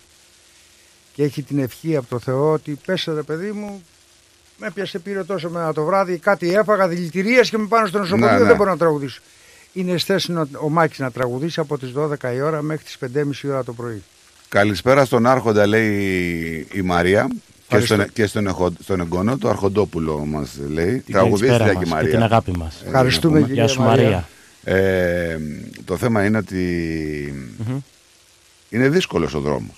[1.14, 3.82] και έχει την ευχή από το Θεό ότι πέσε ρε παιδί μου,
[4.60, 8.30] με πιάσε πήρε τόσο μένα το βράδυ, κάτι έφαγα, δηλητηρίες και με πάνω στο νοσοκομείο,
[8.32, 8.44] Ναι, ναι.
[8.44, 9.20] δεν μπορώ να τραγουδήσω.
[9.72, 13.42] Είναι στέση ο, ο Μάκης να τραγουδήσει από τις 12 η ώρα μέχρι τις 5.30
[13.42, 14.02] η ώρα το πρωί.
[14.48, 17.26] Καλησπέρα στον Άρχοντα, λέει η Μαρία.
[17.28, 17.94] Και Ευχαριστώ.
[17.94, 20.98] στον, και στον, εχο- στον εγγονό του Αρχοντόπουλο μας λέει.
[20.98, 22.24] Την Τραγουδίστρια καλησπέρα και η μας και την Μαρία.
[22.36, 22.80] αγάπη μας.
[22.82, 23.48] Ε, Ευχαριστούμε να πούμε.
[23.54, 24.28] κυρία Γεια σου Μαρία.
[24.64, 25.38] Ε,
[25.84, 26.64] το θέμα είναι ότι
[28.70, 29.76] είναι δύσκολος ο δρόμος.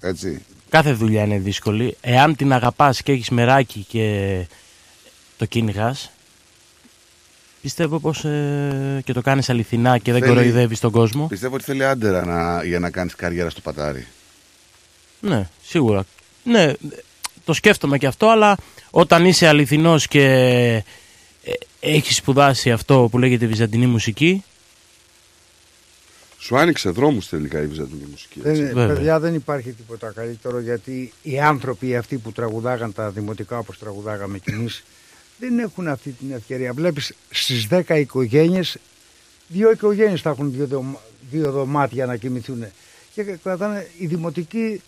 [0.00, 0.44] Έτσι.
[0.70, 1.96] Κάθε δουλειά είναι δύσκολη.
[2.00, 4.46] Εάν την αγαπάς και έχεις μεράκι και
[5.36, 6.10] το κυνηγάς.
[7.62, 11.26] Πιστεύω πως ε, και το κάνεις αληθινά και δεν Θέλει- κοροϊδεύεις τον κόσμο.
[11.26, 14.06] Πιστεύω ότι θέλει άντερα να, για να κάνεις καριέρα στο πατάρι.
[15.20, 16.04] Ναι, σίγουρα.
[16.44, 16.72] Ναι,
[17.44, 18.56] το σκέφτομαι και αυτό, αλλά
[18.90, 20.22] όταν είσαι αληθινός και
[21.44, 24.44] ε, έχεις σπουδάσει αυτό που λέγεται βυζαντινή μουσική.
[26.42, 28.40] Σου άνοιξε δρόμους τελικά η βυζαντινή μουσική.
[28.44, 28.62] έτσι.
[28.62, 28.94] Δεν, Βέβαια.
[28.94, 34.38] παιδιά δεν υπάρχει τίποτα καλύτερο γιατί οι άνθρωποι αυτοί που τραγουδάγαν τα δημοτικά όπως τραγουδάγαμε
[34.38, 34.84] κι εμείς
[35.38, 36.72] δεν έχουν αυτή την ευκαιρία.
[36.72, 38.76] Βλέπεις στις 10 οικογένειες,
[39.48, 41.00] δύο οικογένειες θα έχουν δύο, δωμα-
[41.30, 42.64] δύο δωμάτια να κοιμηθούν.
[43.14, 44.82] Και κρατάνε οι δημοτικοί,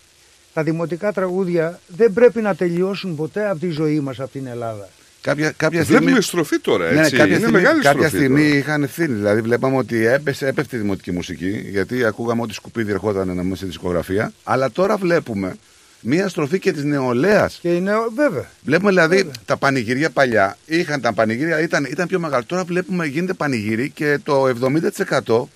[0.53, 4.89] τα δημοτικά τραγούδια δεν πρέπει να τελειώσουν ποτέ από τη ζωή μας από την Ελλάδα.
[5.23, 6.21] Κάποια, κάποια Βλέπουμε στιγμή.
[6.23, 7.11] στροφή τώρα, Ναι, έτσι.
[7.11, 8.55] κάποια είναι στιγμή, μεγάλη κάποια στροφή στιγμή τώρα.
[8.57, 9.13] είχαν ευθύνη.
[9.13, 13.65] Δηλαδή, βλέπαμε ότι έπεσε, έπεφτε η δημοτική μουσική, γιατί ακούγαμε ότι σκουπίδι ερχόταν να στη
[13.65, 14.33] δισκογραφία.
[14.43, 15.55] Αλλά τώρα βλέπουμε
[16.01, 17.59] μία στροφή και της νεολαίας.
[17.61, 20.57] Και είναι, βέβαια, Βλέπουμε δηλαδή τα πανηγύρια παλιά.
[20.65, 22.43] Είχαν τα πανηγύρια, ήταν, ήταν πιο μεγάλο.
[22.45, 25.49] Τώρα βλέπουμε γίνεται πανηγύρι και το 70%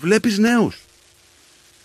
[0.00, 0.76] βλέπεις νέους.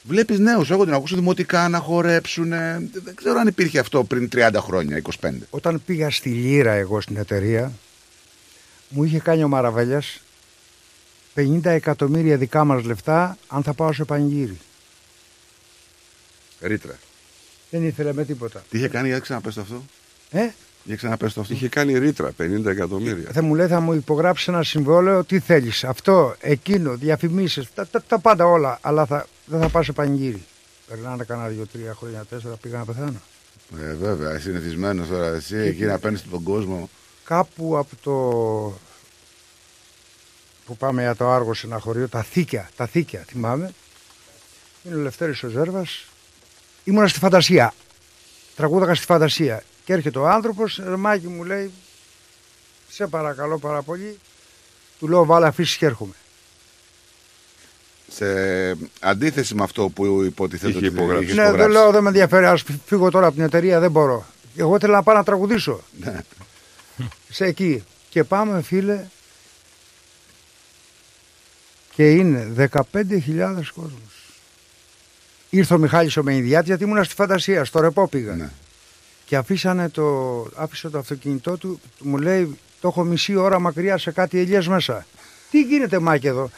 [0.03, 0.69] Βλέπεις νέους.
[0.71, 2.49] Έχω την ακούσω δημοτικά να χορέψουν.
[2.49, 5.29] Δεν ξέρω αν υπήρχε αυτό πριν 30 χρόνια, 25.
[5.49, 7.71] Όταν πήγα στη Λύρα εγώ στην εταιρεία,
[8.89, 10.21] μου είχε κάνει ο Μαραβέλιας
[11.35, 14.57] 50 εκατομμύρια δικά μας λεφτά αν θα πάω σε πανηγύρι.
[16.61, 16.99] Ρήτρα.
[17.69, 18.63] Δεν ήθελε με τίποτα.
[18.69, 19.83] Τι είχε κάνει, για ξαναπες το αυτό.
[20.31, 20.49] Ε,
[20.83, 21.53] Για ξαναπες το αυτό.
[21.53, 23.29] Είχε κάνει ρήτρα 50 εκατομμύρια.
[23.33, 28.01] θα μου λέει θα μου υπογράψει ένα συμβόλαιο, τι θέλεις, αυτό, εκείνο, διαφημίσεις, τα, τα,
[28.01, 30.45] τα πάντα όλα, αλλά θα, δεν θα πάω σε πανηγύρι.
[30.88, 33.21] Περνάνε κανένα δύο-τρία χρόνια, τέσσερα, πήγα να πεθάνω.
[33.79, 36.89] Ε, βέβαια, συνηθισμένος τώρα εσύ εκεί να παίρνεις τον κόσμο.
[37.23, 38.13] κάπου από το
[40.65, 43.73] που πάμε για το Άργο σε ένα χωριό, τα Θήκια, τα Θήκια θυμάμαι.
[44.84, 46.06] Είναι ο Λευτέρης ο Ζέρβας.
[46.84, 47.73] Ήμουνα στη φαντασία.
[48.56, 49.63] Τραγούδαγα στη φαντασία.
[49.86, 51.71] Και έρχεται ο άνθρωπος, ρε Μάκη μου λέει,
[52.89, 54.19] σε παρακαλώ πάρα πολύ.
[54.99, 56.13] Του λέω βάλε αφήσεις και έρχομαι.
[58.15, 61.23] Σε αντίθεση με αυτό που υποτιθέτω Είχε ότι υπογράψει.
[61.23, 61.78] είχες ναι, δεν υπογράψει.
[61.78, 64.26] λέω, δεν με ενδιαφέρει, ας φύγω τώρα από την εταιρεία, δεν μπορώ.
[64.56, 65.82] Εγώ θέλω να πάω να τραγουδήσω.
[65.99, 66.19] Ναι.
[67.30, 67.84] σε εκεί.
[68.10, 69.04] Και πάμε φίλε
[71.95, 73.99] και είναι 15.000 κόσμος.
[75.49, 78.36] Ήρθε ο Μιχάλης ο Μενιδιάτης γιατί ήμουν στη φαντασία, στο ρεπό πήγα.
[78.36, 78.49] Ναι.
[79.26, 84.12] Και αφήσανε το, άφησε το αυτοκίνητό του, μου λέει το έχω μισή ώρα μακριά σε
[84.12, 85.06] κάτι ελιές μέσα.
[85.52, 86.49] Τι γίνεται Μάκη εδώ;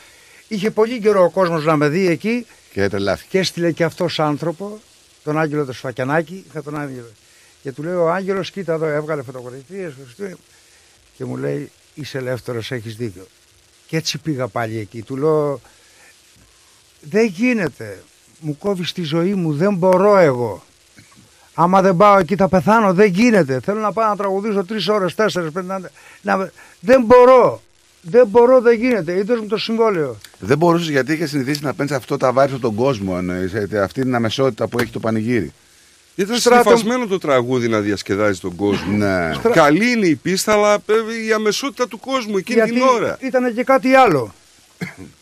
[0.47, 3.27] Είχε πολύ καιρό ο κόσμος να με δει εκεί Και τρελάθηκε.
[3.29, 4.79] και έστειλε και αυτός άνθρωπο,
[5.23, 7.09] τον Άγγελο το Σφακιανάκη, είχα τον Άγγελο.
[7.61, 9.93] Και του λέει ο Άγγελος, κοίτα εδώ, έβγαλε φωτογραφίες
[11.17, 13.27] και μου λέει είσαι ελεύθερος, έχεις δίκιο.
[13.87, 15.01] Και έτσι πήγα πάλι εκεί.
[15.01, 15.61] Του λέω
[17.01, 18.03] δεν γίνεται,
[18.39, 20.63] μου κόβεις τη ζωή μου, δεν μπορώ εγώ.
[21.53, 23.59] Άμα δεν πάω εκεί θα πεθάνω, δεν γίνεται.
[23.59, 25.67] Θέλω να πάω να τραγουδήσω τρεις ώρες, τέσσερι, πέντε.
[26.21, 26.35] Να...
[26.37, 27.61] να- Δεν μπορώ.
[28.07, 29.17] Δεν μπορώ, δεν γίνεται.
[29.17, 30.17] Είδες μου το συμβόλαιο.
[30.39, 33.15] Δεν μπορούσες γιατί είχες συνηθίσει να παίρνεις αυτό τα βάρη από τον κόσμο.
[33.17, 35.53] εννοείς, ε, αυτή την αμεσότητα που έχει το πανηγύρι.
[36.15, 38.97] Ήταν Στράτο- συνηθισμένο το τραγούδι να διασκεδάζει τον κόσμο.
[38.97, 39.31] Ναι.
[39.53, 43.17] Καλή είναι η πίστα, αλλά ε, η αμεσότητα του κόσμου εκείνη Γιατί την ώρα.
[43.21, 44.33] ήταν και κάτι άλλο.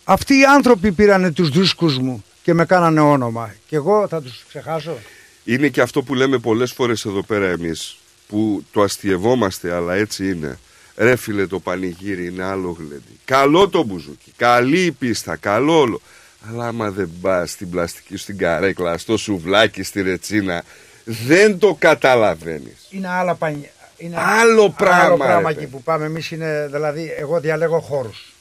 [0.04, 3.54] Αυτοί οι άνθρωποι πήρανε τους δίσκους μου και με κάνανε όνομα.
[3.68, 4.98] Και εγώ θα τους ξεχάσω.
[5.44, 10.30] Είναι και αυτό που λέμε πολλές φορές εδώ πέρα εμείς, που το αστειευόμαστε, αλλά έτσι
[10.30, 10.60] είναι.
[10.96, 13.20] Ρε φίλε το πανηγύρι είναι άλλο γλέντι.
[13.26, 16.02] Καλό το μπουζούκι, καλή η πίστα, καλό όλο.
[16.50, 20.64] Αλλά άμα δεν πας στην πλαστική, στην καρέκλα, στο σουβλάκι, στη ρετσίνα,
[21.06, 22.88] δεν το καταλαβαίνεις.
[22.90, 23.70] Είναι άλλα πανι...
[23.98, 25.62] Είναι Άλλο πράγμα, Άλλο ρε πράγμα παιδί.
[25.62, 26.06] εκεί που πάμε.
[26.06, 28.34] Εμείς είναι, δηλαδή, εγώ διαλέγω χώρους.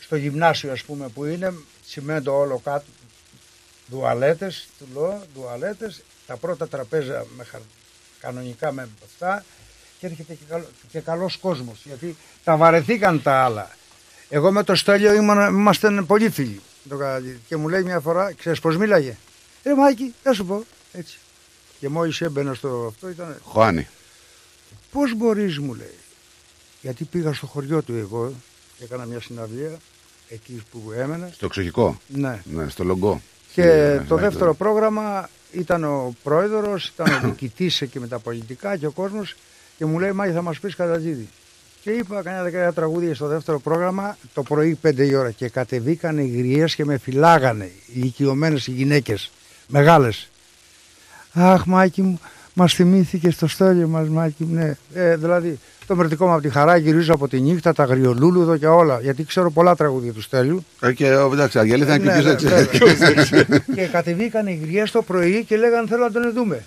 [0.00, 1.54] Στο γυμνάσιο, ας πούμε, που είναι
[1.86, 2.84] τσιμέντο όλο κάτω.
[3.86, 6.02] Δουαλέτες, του λέω, δουαλέτες.
[6.26, 7.60] Τα πρώτα τραπέζια με χαρ...
[8.20, 9.44] κανονικά με αυτά.
[9.98, 11.80] Και έρχεται και, καλό, και καλός κόσμος.
[11.84, 13.70] Γιατί τα βαρεθήκαν τα άλλα.
[14.28, 16.60] Εγώ με το Στέλιο ήμουν, είμαστε πολύ φίλοι.
[16.88, 17.40] Το Καρατζίδη.
[17.48, 19.16] Και μου λέει μια φορά, ξέρεις πώς μίλαγε;
[19.62, 20.64] Ρε Μάκη, θα σου πω.
[20.92, 21.18] Έτσι.
[21.80, 23.88] Και μόλις έμπαινα στο αυτό ήταν Χωάνι.
[24.90, 25.94] Πώς μπορείς μου λέει.
[26.80, 28.32] Γιατί πήγα στο χωριό του εγώ
[28.78, 29.76] και έκανα μια συναυλία
[30.28, 31.30] εκεί που έμενα.
[31.32, 32.42] Στο εξοχικό; Ναι.
[32.44, 33.20] Ναι, στο λογκό.
[33.52, 38.18] Και Ναι, το ναι, δεύτερο πρόγραμμα ήταν ο πρόεδρος, ήταν ο διοικητής εκεί με τα
[38.18, 39.34] πολιτικά και ο κόσμος
[39.76, 41.28] και μου λέει Μάγι θα μας πεις Καρατζίδη.
[41.82, 46.22] Και είπα κανένα δεκαετία τραγούδια στο δεύτερο πρόγραμμα το πρωί 5 η ώρα και κατεβήκανε
[46.22, 49.30] οι γριές και με φυλάγανε οι ηλικιωμένες οι γυναίκες,
[49.68, 50.30] μεγάλες.
[51.32, 52.20] Αχ Μάκη μου,
[52.54, 54.76] μας θυμήθηκε στο στέλιο μας Μάκη μου, ναι.
[54.94, 58.66] Ε, δηλαδή το μερτικό μου από τη χαρά γυρίζω από τη νύχτα, τα αγριολούλουδο και
[58.66, 60.64] όλα, γιατί ξέρω πολλά τραγούδια του στέλιου.
[60.80, 63.46] Ε, Και ο- εντάξει, Αγγέλη ήταν και Ναι, ποιος ναι, δεν ξέρει.
[63.74, 66.64] και κατεβήκαν οι γριές το πρωί και λέγανε θέλω να τον δούμε.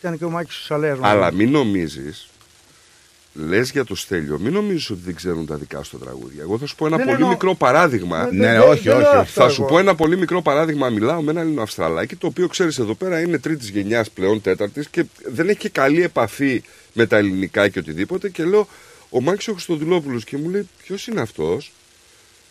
[0.00, 0.98] Ήταν και ο Μάκης ο Σαλέας.
[0.98, 1.12] μαζί.
[1.16, 2.28] Αλλά μην νομίζεις,
[3.34, 6.42] λες για το Στέλιο, μην νομίζεις ότι δεν ξέρουν τα δικά σου τα τραγούδια.
[6.42, 7.30] Εγώ θα σου πω ένα Δεν πολύ εννοώ.
[7.30, 8.24] μικρό παράδειγμα.
[8.24, 9.18] Δεν- Ναι, δεν- όχι, δεν όχι, λέω όχι.
[9.20, 9.70] αυτό Θα σου εγώ.
[9.70, 10.88] πω ένα πολύ μικρό παράδειγμα.
[10.88, 15.04] Μιλάω με ένα Ελληνοαυστραλάκι, το οποίο ξέρεις εδώ πέρα είναι τρίτης γενιάς πλέον, τέταρτης και
[15.24, 18.28] δεν έχει και καλή επαφή με τα ελληνικά και οτιδήποτε.
[18.28, 18.68] Και λέω,
[19.10, 21.72] ο Μάκης ο Χριστοδουλόπουλος και μου λέει ποιος είναι αυτός;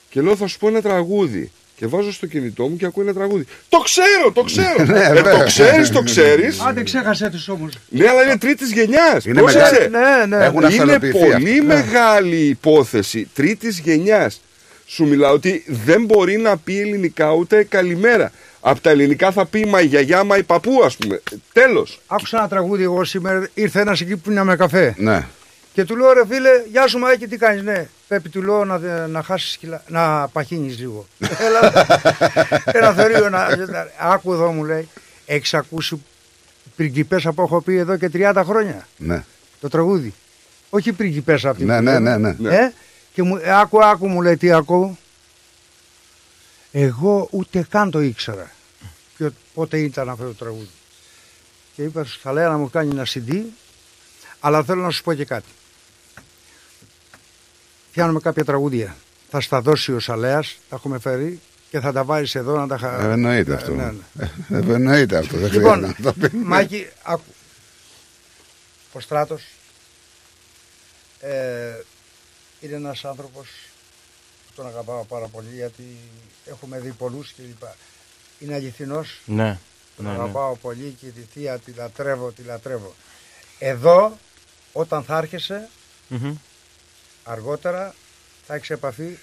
[0.09, 3.13] Και λέω θα σου πω ένα τραγούδι και βάζω στο κινητό μου και ακούω ένα
[3.13, 3.45] τραγούδι.
[3.69, 4.85] Το ξέρω, το ξέρω.
[4.93, 5.37] Ναι, ε, βέβαια.
[5.37, 6.59] το ξέρεις, το ξέρεις.
[6.59, 7.73] Άντε ξέχασε τους όμως.
[7.89, 9.25] ναι, αλλά είναι τρίτης γενιάς.
[9.25, 9.89] Είναι Πρόσεξε.
[9.91, 10.25] μεγάλη.
[10.29, 10.43] Ναι, ναι.
[10.45, 11.61] Έχουν Είναι αυθαλοποιηθεί πολύ αυτοί.
[11.61, 14.41] μεγάλη υπόθεση τρίτης γενιάς.
[14.85, 18.31] Σου μιλάω ότι δεν μπορεί να πει ελληνικά ούτε καλημέρα.
[18.59, 21.21] Από τα ελληνικά θα πει μα η γιαγιά, μα η παππού, ας πούμε.
[21.53, 21.99] Τέλος.
[22.07, 24.93] Άκουσα ένα τραγούδι εγώ σήμερα, ήρθε ένας εκεί που είναι με καφέ.
[24.97, 25.25] Ναι.
[25.73, 27.87] Και του λέω ρε φίλε, γεια σου Μάκη, τι κάνεις, ναι.
[28.07, 31.07] Πρέπει του λέω να, να χάσεις κιλά, να παχύνεις λίγο.
[31.45, 31.87] Έλα,
[32.65, 33.47] ένα θερίο να...
[33.99, 34.89] Άκου εδώ μου λέει,
[35.25, 36.01] έχεις ακούσει
[36.75, 39.23] πριγκιπέσα που έχω πει εδώ και 30 χρόνια; Ναι.
[39.59, 40.13] Το τραγούδι.
[40.69, 41.63] Όχι πριγκιπέσα αυτή.
[41.63, 42.17] Ναι, που ναι, λέμε.
[42.17, 42.55] ναι, ναι.
[42.55, 42.73] Ε,
[43.13, 44.97] και μου, ε, άκου, άκου μου λέει τι ακούω.
[46.71, 48.51] Εγώ ούτε καν το ήξερα.
[49.17, 50.69] Και πότε ήταν αυτό το τραγούδι.
[51.75, 53.41] Και είπα στους Θαλέα να μου κάνει ένα CD,
[54.39, 55.47] αλλά θέλω να σου πω και κάτι.
[57.99, 58.95] Πιάνουμε κάποια τραγούδια.
[59.29, 62.77] Θα στα δώσει ο Σαλέας, τα έχουμε φέρει και θα τα βάλεις εδώ να τα
[62.77, 63.01] χα...
[63.01, 63.73] Ε, Εννοείται αυτό.
[63.73, 64.31] Ναι, ναι.
[64.49, 65.37] Ε, Εννοείται αυτό.
[65.37, 66.37] Δεν Λοιπόν, χρειάζεται να το πει.
[66.37, 67.33] Μάκη, άκου.
[68.93, 69.43] Ο Στράτος
[71.19, 71.31] ε,
[72.59, 73.47] είναι ένας άνθρωπος
[74.47, 75.97] που τον αγαπάω πάρα πολύ γιατί
[76.45, 77.75] έχουμε δει πολλούς και λοιπά.
[78.39, 79.59] Είναι αληθινός, Ναι.
[79.95, 80.17] τον ναι, ναι.
[80.17, 82.93] αγαπάω πολύ και τη θεία τη λατρεύω, τη λατρεύω.
[83.59, 84.17] Εδώ,
[84.73, 85.69] όταν θα έρχεσαι,
[86.07, 86.35] Μμμ.
[87.31, 87.93] Αργότερα
[88.47, 89.17] θα έχεις επαφή.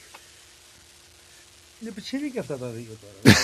[1.80, 3.36] Είναι πιτσιρίκια αυτά τα δύο τώρα.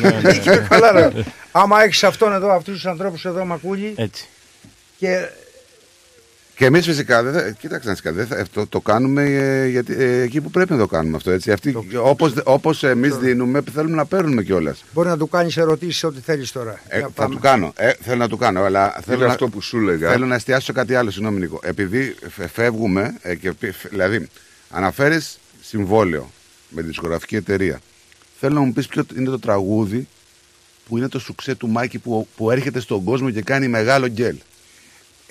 [0.00, 0.38] Ναι, ναι.
[0.38, 1.10] Και καλά, ρε.
[1.52, 4.28] Άμα έχεις αυτόν εδώ, αυτούς τους ανθρώπους εδώ μακούλι Έτσι.
[4.96, 5.28] και
[6.60, 9.66] Και εμείς φυσικά, δεν θα, κοίταξε να δεις κάτι, δεν θα- το, το κάνουμε ε,
[9.68, 11.30] γιατί, ε, εκεί που πρέπει να το κάνουμε αυτό.
[11.30, 11.52] Έτσι.
[11.52, 14.84] Αυτοί, όπως, όπως εμείς δίνουμε, θέλουμε να παίρνουμε κιόλας.
[14.92, 16.80] μπορεί να του κάνεις ερωτήσεις ό,τι θέλεις τώρα.
[16.88, 17.34] Ε, Για θα πάμε.
[17.34, 17.72] του κάνω.
[17.76, 20.10] Ε, θέλω να του κάνω, αλλά θέλω Είναι να, αυτό που σου έλεγα.
[20.10, 21.10] θέλω να εστιάσω σε κάτι άλλο.
[21.10, 21.60] Συγγνώμη, Νίκο.
[21.62, 24.28] Επειδή φε- φεύγουμε, ε, και, πι- φε- δηλαδή,
[24.70, 26.30] αναφέρεις συμβόλαιο
[26.68, 27.80] με τη δισκογραφική εταιρεία.
[28.40, 30.08] Θέλω να μου πεις ποιο είναι το τραγούδι
[30.88, 34.36] που είναι το σουξέ του Μάκη που, που έρχεται στον κόσμο και κάνει μεγάλο γκέλ.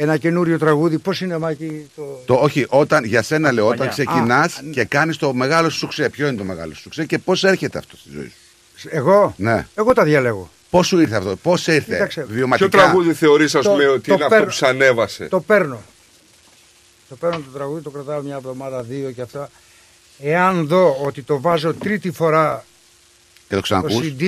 [0.02, 2.22] Ένα καινούριο τραγούδι, πώς είναι Μάκη το...
[2.26, 3.92] Το, όχι, όταν, για σένα λέω, όταν παλιά.
[3.94, 6.10] ξεκινάς Α, και κάνεις το μεγάλο σου σουξέ.
[6.10, 8.32] Ποιο είναι το μεγάλο σου σουξέ και πώς έρχεται αυτό στη ζωή
[8.76, 9.68] σου; Εγώ, Ναι.
[9.76, 10.50] εγώ τα διαλέγω.
[10.70, 11.94] Πώς σου ήρθε αυτό, πώς ήρθε.
[11.94, 12.26] Κοίταξε.
[12.30, 14.46] Βιωματικά; Ποιο τραγούδι θεωρείς ας Το- πούμε ότι το είναι αυτό παίρνω.
[14.46, 15.82] που σ' ανέβασε; Το παίρνω.
[17.10, 19.50] Το παίρνω το τραγούδι, το κρατάω μια εβδομάδα, δύο και αυτά.
[20.20, 22.66] Εάν δω ότι το βάζω τρίτη φορά
[23.36, 24.24] Και το το ξανακούς, CD,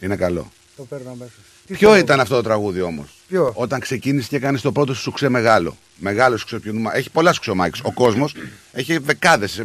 [0.00, 0.52] είναι καλό.
[0.76, 1.34] το παίρνω αμέσως.
[1.66, 2.00] Τι Ποιο θέλω.
[2.00, 5.76] ήταν αυτό το τραγούδι όμως; Ποιο; Όταν ξεκίνησε και έκανε το πρώτο σου σουξέ μεγάλο.
[5.98, 6.58] Μεγάλο σουξέ.
[6.58, 7.80] ποιο νου- Έχει πολλά σουξέ ο Μάκης.
[7.84, 8.34] Ο κόσμος
[8.72, 9.62] έχει δεκάδες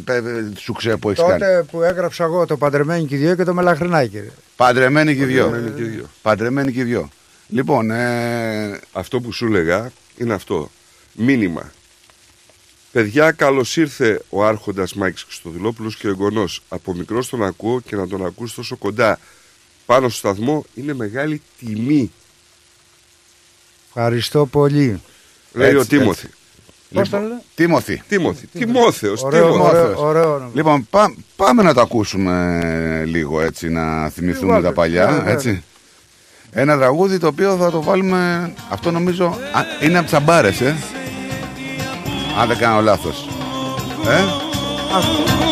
[0.57, 1.39] σουξέ που έχεις κάνει.
[1.39, 4.17] Τότε που έγραψα εγώ το Παντρεμένοι και οι δυο και το Μελαχρινάκι.
[4.19, 4.29] ρε.
[4.55, 5.43] Παντρεμένοι και οι δυο.
[5.49, 6.09] Παντρεμένοι και οι δυο.
[6.21, 7.09] Παντρεμένοι και οι δυο.
[7.47, 10.71] Λοιπόν, ε, Αυτό που σου έλεγα είναι αυτό.
[11.13, 11.71] Μήνυμα.
[12.91, 16.61] Παιδιά, καλώς ήρθε ο Άρχοντας Μάκη Χριστοδηλόπουλο και ο εγγονός.
[16.69, 19.19] Από μικρός τον ακούω και να τον ακούς τόσο κοντά.
[19.85, 22.11] Πάνω στο σταθμό είναι μεγάλη τιμή.
[23.95, 25.01] Ευχαριστώ πολύ.
[25.53, 26.27] Λέει Έτσι, ο Τίμωθη.
[26.93, 28.01] Πώς το λένε; Τίμωθη.
[28.07, 28.47] Τίμωθη.
[28.47, 29.23] Τιμόθεος.
[29.23, 29.75] Ωραίο, Τίμωθη.
[29.75, 30.49] ωραίο, ωραίο όνομα.
[30.53, 32.59] Λοιπόν, πά- πάμε να το ακούσουμε
[33.01, 35.05] ε, λίγο έτσι, να θυμηθούμε Λίγο, τα παλιά.
[35.05, 35.31] ναι, ναι.
[35.31, 35.63] Έτσι.
[36.51, 40.75] Ένα τραγούδι το οποίο θα το βάλουμε, αυτό νομίζω, α, είναι από τις αμπάρες, ε.
[42.41, 43.27] Αν δεν κάνω λάθος.
[44.07, 44.21] Ε,
[44.87, 45.50] Και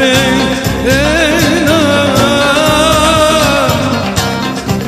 [0.00, 1.78] σένα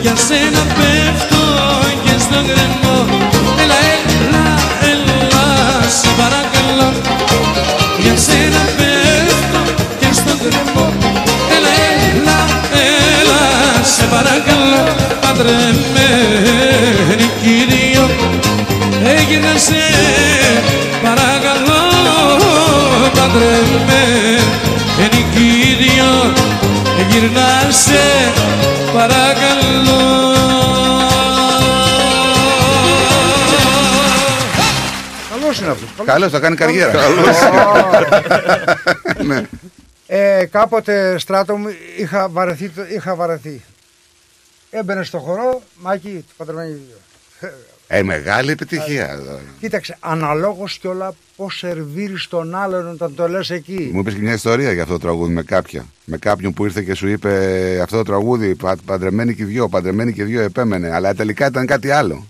[0.01, 1.44] Για σένα πέφτω
[2.05, 2.98] και στο γκρεμό
[3.62, 4.44] Έλα, έλα,
[4.90, 5.44] έλα,
[6.01, 6.92] σε παρακαλώ.
[7.98, 9.61] Για σένα πέφτω
[10.01, 10.92] και στο γκρεμό
[11.57, 11.72] Έλα,
[12.11, 12.38] έλα,
[13.20, 13.40] έλα,
[13.94, 14.85] σε παρακαλώ
[15.20, 15.71] Παντρεμένη
[27.12, 28.01] Γυρνά σε
[28.94, 30.01] παρακαλώ
[35.31, 35.88] Καλός είναι αυτός.
[35.96, 36.07] καλός.
[36.12, 37.01] καλώς, θα κάνει καριέρα.
[39.27, 39.42] ναι.
[40.07, 43.62] Ε, κάποτε στράτο μου είχα βαρεθεί, το- είχα βαρεθεί.
[44.70, 46.81] Έμπαινε στο χορό, Μάκη, του παντρεμένου
[47.40, 47.51] δύο.
[47.94, 49.20] Ε, μεγάλη επιτυχία.
[49.61, 53.90] Κοίταξε, αναλόγως κιόλα πώς σερβίρεις τον άλλον όταν το λες εκεί.
[53.92, 55.85] Μου είπες και μια ιστορία για αυτό το τραγούδι με κάποια.
[56.05, 57.31] Με κάποιον που ήρθε και σου είπε
[57.83, 60.90] αυτό το τραγούδι, πα- παντρεμένοι και δυο, παντρεμένοι και δυο επέμενε.
[60.94, 62.26] Αλλά τελικά ήταν κάτι άλλο.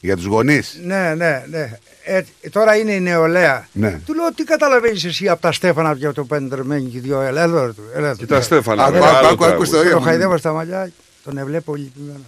[0.00, 0.80] Για τους γονείς.
[0.84, 1.78] Ναι, ναι, ναι.
[2.04, 3.68] Ε, τώρα είναι η νεολαία.
[3.72, 4.00] Ναι.
[4.06, 7.20] Του λέω τι καταλαβαίνεις εσύ από τα Στέφανα για το πεντρεμένοι και δυο.
[7.20, 7.82] Έλα εδώ, του.
[7.94, 8.16] Έλα, εδώ.
[8.16, 8.84] Κοίτα, Στέφανα.
[8.84, 9.52] Άκου, άλλο άκου, άκου, τραγούδι.
[9.54, 9.90] άκου ιστορία.
[9.90, 10.90] Το χαϊδεύω στα μαλλιά,
[11.24, 12.24] τον εβλέπω λυπημένο.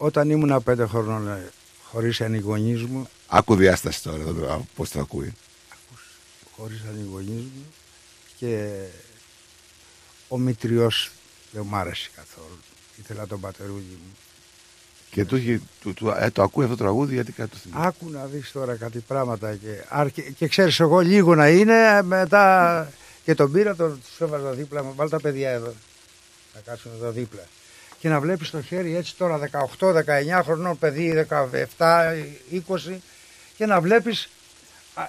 [0.00, 1.50] Όταν ήμουν πέντε χρονών, ε,
[1.84, 5.32] χωρίσαν οι γονείς μου, Άκου διάσταση τώρα, πώς το ακούει.
[6.56, 7.66] χωρίσαν οι γονείς μου
[8.38, 8.80] και
[10.28, 11.10] ο Μητριός
[11.52, 12.58] δεν μου άρεσε καθόλου.
[12.96, 14.16] Ήθελα τον πατερούλι μου.
[15.10, 17.82] Και του, είχε- του, του- ε, το ακούει αυτό το τραγούδι γιατί κάτι του θυμίζει.
[17.86, 22.92] Άκου να δεις τώρα κάτι πράγματα και, άρχι- και ξέρεις εγώ λίγο να είναι μετά
[23.24, 25.74] και τον πήρα, τον τους έβαζα δίπλα μου, βάλει τα παιδιά εδώ,
[26.54, 27.42] να κάτσουν εδώ δίπλα.
[28.00, 31.26] Και να βλέπεις το χέρι έτσι τώρα 18-19 χρονών παιδί,
[31.78, 32.12] 17-20
[33.56, 34.28] και να βλέπεις
[34.94, 35.02] α,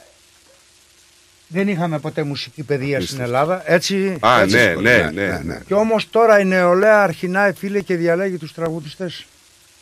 [1.47, 4.17] δεν είχαμε ποτέ μουσική παιδεία στην Ελλάδα, έτσι.
[4.25, 4.55] Α, έτσι.
[4.57, 5.39] ναι, ναι, ναι.
[5.43, 5.59] ναι.
[5.67, 9.25] Και όμως τώρα η νεολαία αρχινάει φίλε και διαλέγει τους τραγουδιστές.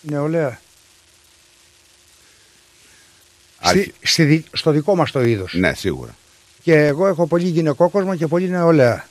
[0.01, 0.59] Η νεολαία.
[3.59, 5.53] Άρχι- Στη, στη δι- στο δικό μας το είδος.
[5.53, 6.15] Ναι, σίγουρα.
[6.63, 9.07] Και εγώ έχω πολύ γυναικόκοσμο και πολύ νεολαία.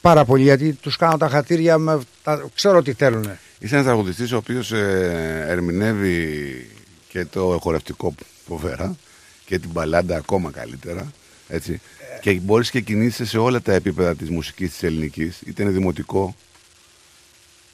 [0.00, 3.30] Πάρα πολύ γιατί τους κάνω τα χατήρια, με, τα, ξέρω τι θέλουν.
[3.58, 6.70] Είσαι ένας τραγουδιστής ο οποίος ερμηνεύει
[7.08, 8.14] και το χορευτικό
[8.46, 8.96] φοβερά
[9.44, 11.12] και την μπαλάντα ακόμα καλύτερα.
[11.48, 11.80] Έτσι.
[12.20, 16.36] Και μπορείς και κινείσαι σε όλα τα επίπεδα της μουσικής της ελληνικής, είτε είναι δημοτικό,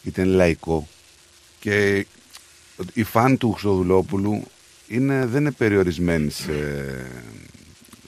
[0.02, 0.88] είτε είναι λαϊκό.
[1.60, 2.06] Και
[2.92, 4.44] η φαν του Χρυστοδουλόπουλου
[4.86, 6.52] είναι, δεν είναι περιορισμένη σε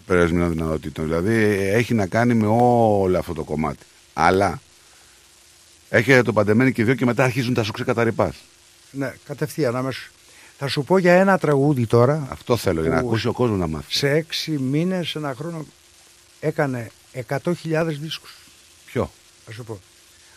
[0.07, 1.05] περιορισμένων δυνατοτήτων.
[1.05, 1.35] Δηλαδή
[1.73, 3.85] έχει να κάνει με όλο αυτό το κομμάτι.
[4.19, 4.61] Αλλά
[5.89, 8.37] έχει το παντεμένοι και δύο και μετά αρχίζουν τα σου ξεκαταρρυπάς.
[8.91, 10.11] Ναι, κατευθείαν αμέσως.
[10.59, 12.27] Θα σου πω για ένα τραγούδι τώρα.
[12.31, 13.07] Αυτό θέλω για να Ου.
[13.07, 13.95] ακούσει ο κόσμος να μάθει.
[13.95, 15.67] Σε έξι μήνες, ένα χρόνο,
[16.41, 16.91] έκανε
[17.29, 18.35] 100.000 δίσκους.
[18.87, 19.11] Ποιο;
[19.47, 19.81] Θα σου πω.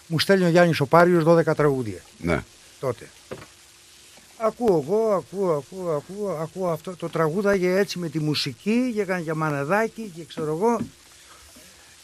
[0.07, 1.99] Μου στέλνει ο Γιάννης ο Πάριος 12 τραγούδια.
[2.17, 2.43] Ναι.
[2.79, 3.09] τότε.
[4.37, 6.95] Ακούω εγώ, ακούω, ακούω, ακούω, ακούω αυτό.
[6.95, 10.79] Το τραγούδαγε έτσι με τη μουσική και έκανε για μανεδάκι και ξέρω εγώ.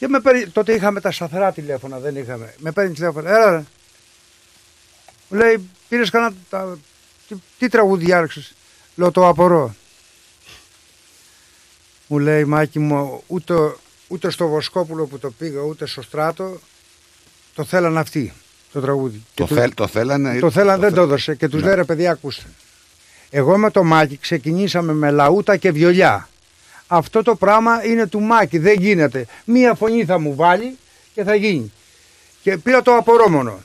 [0.06, 2.54] Και με παίρνει, τότε είχαμε τα σταθερά τηλέφωνα, δεν είχαμε.
[2.58, 3.64] Με παίρνει τηλέφωνο, έλα ρε.
[5.30, 6.78] Μου λέει, πήρες κανένα, τα,
[7.28, 8.54] τι, τι τραγούδι άρχισες;
[8.96, 9.76] Λέω, το απορώ.
[12.08, 13.54] Μου λέει, Μάκη μου, ούτε,
[14.08, 16.60] ούτε στο Βοσκόπουλο που το πήγα, ούτε στο Στράτο,
[17.56, 18.34] το θέλαν αυτοί,
[18.72, 19.18] το τραγούδι.
[19.34, 20.40] Το, Και του- θέλ, το θέλανε.
[20.40, 21.66] το θέλαν, δεν θε- το έδωσε και τους Ναι.
[21.68, 22.44] λέει ρε παιδιά, ακούστε.
[23.30, 26.30] Εγώ με το Μάκη ξεκινήσαμε με λαούτα και βιολιά.
[26.88, 29.26] Αυτό το πράγμα είναι του Μάκη, δεν γίνεται.
[29.46, 30.78] Μία φωνή θα μου βάλει
[31.14, 31.72] και θα γίνει.
[32.42, 33.60] Και πήρα το απορώ μόνο.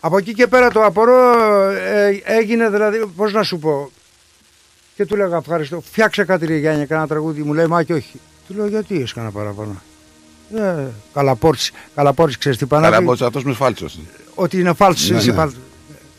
[0.00, 1.32] Από εκεί και πέρα το απορώ
[1.70, 3.90] ε, έγινε δηλαδή, πώς να σου πω.
[4.94, 7.42] Και του λέγα ευχαριστώ, φτιάξε κάτι ρε Γιάννη, κάνα τραγούδι.
[7.42, 8.20] Μου λέει Μάκη όχι.
[8.48, 9.82] Του λέω γιατί έχεις κανένα παραπάνω.
[10.56, 13.98] Ε, καλαπόρτσι, καλαπόρτσι ξέρεις τι πάνε να Καλά, πει; πω αυτός είναι φάλτσος.
[14.34, 15.10] ότι είναι φάλτσος.
[15.10, 15.34] Ναι, εσύ ναι.
[15.34, 15.60] φάλτσος.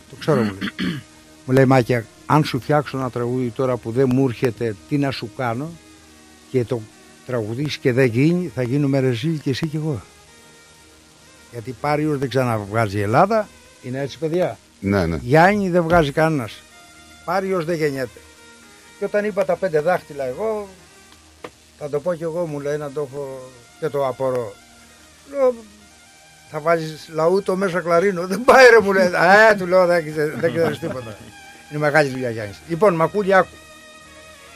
[0.10, 0.92] Το ξέρω μου λέει.
[1.46, 5.12] μου λέει Μάκια, αν σου φτιάξω ένα τραγούδι τώρα που δεν μου έρχεται, τι να
[5.12, 5.70] σου κάνω
[6.52, 6.82] και το
[7.26, 10.02] τραγουδείς και δεν γίνει, θα γίνουμε ρεζίλ και εσύ και εγώ.
[11.52, 13.48] Γιατί Πάριος δεν ξαναβγάζει η Ελλάδα,
[13.82, 15.20] είναι έτσι παιδιά; Ναι, ναι.
[15.22, 16.62] Γιάννη δεν βγάζει κανένας.
[17.26, 18.20] Πάριος δεν γεννιέται.
[19.00, 20.68] Και όταν είπα τα πέντε δάχτυλα εγώ,
[21.80, 24.54] θα το πω κι εγώ μου λέει να το έχω και το απορώ.
[25.32, 25.56] Λέω,
[26.52, 28.28] θα βάζεις λαούτο μέσα κλαρίνο.
[28.28, 29.06] Δεν πάει ρε μου λέει.
[29.52, 31.18] Ε, του λέω δεν ξέρεις, δεν ξέρεις τίποτα.
[31.70, 32.62] Είναι μεγάλη δουλειά Γιάννης.
[32.68, 33.56] Λοιπόν, Μακούλη άκου.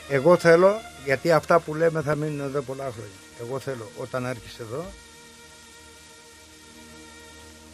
[0.08, 3.18] Εγώ θέλω, γιατί αυτά που λέμε θα μείνουν εδώ πολλά χρόνια.
[3.40, 4.84] Εγώ θέλω όταν έρχεσαι εδώ,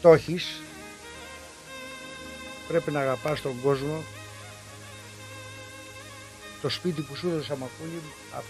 [0.03, 0.61] το έχεις,
[2.69, 4.03] πρέπει να αγαπάς τον κόσμο
[6.63, 8.01] το σπίτι που σου έδωσα Μακούλη
[8.37, 8.43] α-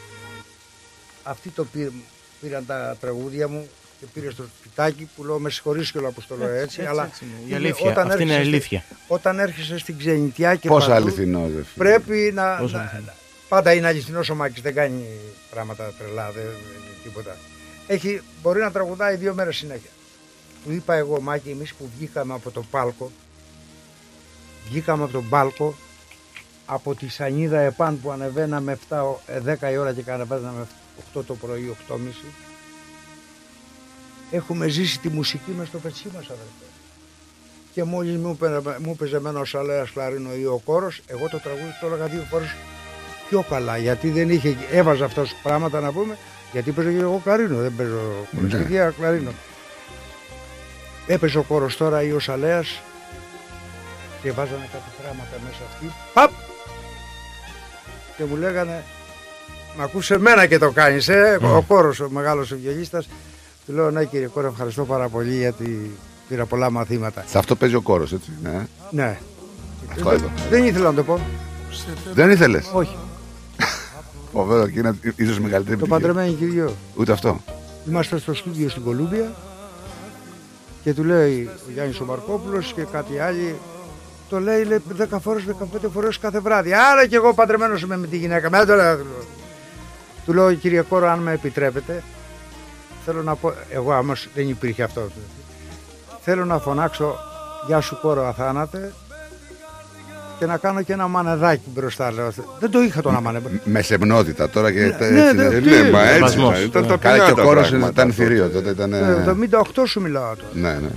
[1.22, 1.92] αυτοί το πήραν,
[2.40, 3.68] πήραν τα τραγούδια μου
[4.00, 7.06] και πήρες στο σπιτάκι που λέω με συγχωρείς κιόλα που το λέω έτσι, έτσι, αλλά
[7.06, 7.34] έτσι είναι.
[7.40, 7.90] Η είναι αλήθεια.
[7.90, 8.84] όταν Αυτή είναι έρχεσαι στη- αλήθεια.
[9.06, 11.62] όταν έρχεσαι στην ξενιτιά και Πόσο παντού, αληθινό, δε φίλε.
[11.76, 13.12] πρέπει να, Πόσο να- αληθινό.
[13.50, 15.04] Πάντα είναι αληθινός ο Μάκης δεν κάνει
[15.50, 16.52] πράγματα τρελά δεν, δεν-
[17.02, 17.36] τίποτα.
[17.86, 19.90] Έχει, μπορεί να τραγουδάει δύο μέρες συνέχεια.
[20.64, 23.10] Του είπα εγώ Μάκη εμείς που βγήκαμε από το πάλκο
[24.68, 25.74] βγήκαμε από τον πάλκο
[26.66, 30.66] από τη Σανίδα Επάν που ανεβαίναμε 7, ο- ε, 10 η ώρα και ανεβαίναμε
[31.14, 32.32] 8 το πρωί, 8.30
[34.30, 36.64] έχουμε ζήσει τη μουσική μες στο πετσί μας αδερφέ.
[37.72, 41.38] Και μόλις μου, πε- μου έπαιζε εμένα ο Σαλέας Κλαρίνο ή ο κόρος εγώ το
[41.38, 42.48] τραγούδι το έλεγα δύο φορές
[43.30, 46.16] πιο καλά γιατί δεν είχε, έβαζα αυτός πράγματα να πούμε
[46.52, 49.30] γιατί παίζω και εγώ κλαρίνο δεν παίζω χωριστική κλαρίνο
[51.06, 52.80] έπαιζε ο κόρος τώρα ή ο Σαλέας
[54.22, 55.92] και βάζανε κάτι πράγματα μέσα αυτοί.
[56.14, 56.30] Παπ!
[58.16, 58.84] Και μου λέγανε,
[59.78, 63.08] Μ' ακούσες εμένα και το κάνεις, ε, ο κόρος, ο μεγάλος βιολίστας.
[63.66, 65.96] Του λέω, ναι κύριε κόρο, ευχαριστώ πάρα πολύ γιατί
[66.28, 67.24] πήρα πολλά μαθήματα.
[67.26, 68.30] Σε αυτό παίζει ο κόρος, έτσι.
[68.42, 68.66] Ναι.
[68.90, 69.18] Ναι.
[69.90, 70.30] Αυτό Δεν- εδώ.
[70.50, 71.20] Δεν ήθελα να το πω.
[72.12, 72.96] Δεν ήθελες; Όχι.
[74.32, 76.08] Φοβερό και είναι ίσως μεγαλύτερη Το επιτυχία.
[76.08, 76.74] παντρεμένοι και οι δυο.
[76.96, 77.40] Ούτε αυτό.
[77.88, 79.32] Είμαστε στο στούντιο στην Κολούμπια
[80.82, 83.54] και του λέει ο Γιάννης ο Μαρκόπουλος και κάτι άλλοι
[84.28, 86.72] το λέει, λέει 10 φορές, 15 φορές κάθε βράδυ.
[86.74, 88.50] Άρα και εγώ παντρεμένος είμαι με τη γυναίκα.
[88.50, 88.96] Με το λέω.
[88.96, 89.24] του λέω.
[90.24, 92.02] Του λέω κύριε Κόρο αν με επιτρέπετε
[93.04, 95.08] θέλω να πω, εγώ όμως δεν υπήρχε αυτό.
[96.20, 97.18] Θέλω να φωνάξω
[97.66, 98.92] Γεια σου Κόρο αθάνατε
[100.40, 102.12] και να κάνω και ένα μανεδάκι μπροστά.
[102.12, 102.28] Λέω.
[102.60, 103.40] Δεν το είχα το να μάνε.
[103.64, 104.82] Με σεμνότητα τώρα και.
[104.84, 105.32] έτσι ναι, είναι.
[105.32, 105.54] ναι.
[105.54, 106.54] Ε, ναι, μα έτσι Σεβασμός.
[106.58, 106.64] ήταν.
[106.64, 106.88] Ήταν Ναι.
[106.88, 108.22] ταπεινά Καλά και ο τα κόρος πράγματα ήταν τότε.
[108.22, 108.70] θηρίο τότε.
[108.70, 108.90] Ήταν.
[109.24, 110.50] Το 78 σου μιλάω τώρα.
[110.52, 110.88] Ναι, ναι.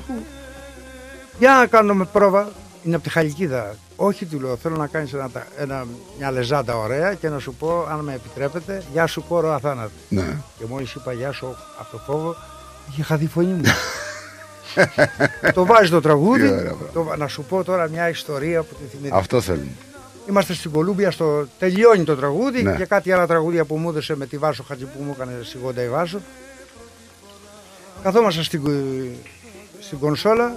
[1.39, 2.50] Για να κάνουμε πρόβα.
[2.84, 3.76] Είναι από τη Χαλκίδα.
[3.96, 4.56] Όχι, του λέω.
[4.56, 5.86] Θέλω να κάνεις ένα, τα- ένα,
[6.18, 9.91] μια λεζάντα ωραία και να σου πω, αν με επιτρέπετε, Γεια σου κόρο αθάνατο.
[10.10, 10.38] ναι.
[10.60, 12.36] Και μόλις είπα Γεια σου από το φόβο,
[12.91, 13.62] είχε χαθεί η φωνή μου.
[15.53, 16.41] το βάζει το τραγούδι.
[16.47, 17.11] Τι ωραία πράγμα.
[17.11, 19.15] το, να σου πω τώρα μια ιστορία που τη θυμήθηκα.
[19.17, 19.71] Αυτό θέλουμε.
[20.30, 21.47] Είμαστε στην Κολούμπια, στο...
[21.59, 22.76] τελειώνει το τραγούδι Ναι.
[22.76, 25.82] και κάτι άλλα τραγούδια που μου έδωσε με τη Βάσο Χατζη που μου έκανε σιγόντα
[25.84, 26.19] η Βάσο.
[28.03, 29.17] Καθόμαστε στην, κο-
[29.80, 30.55] στην κονσόλα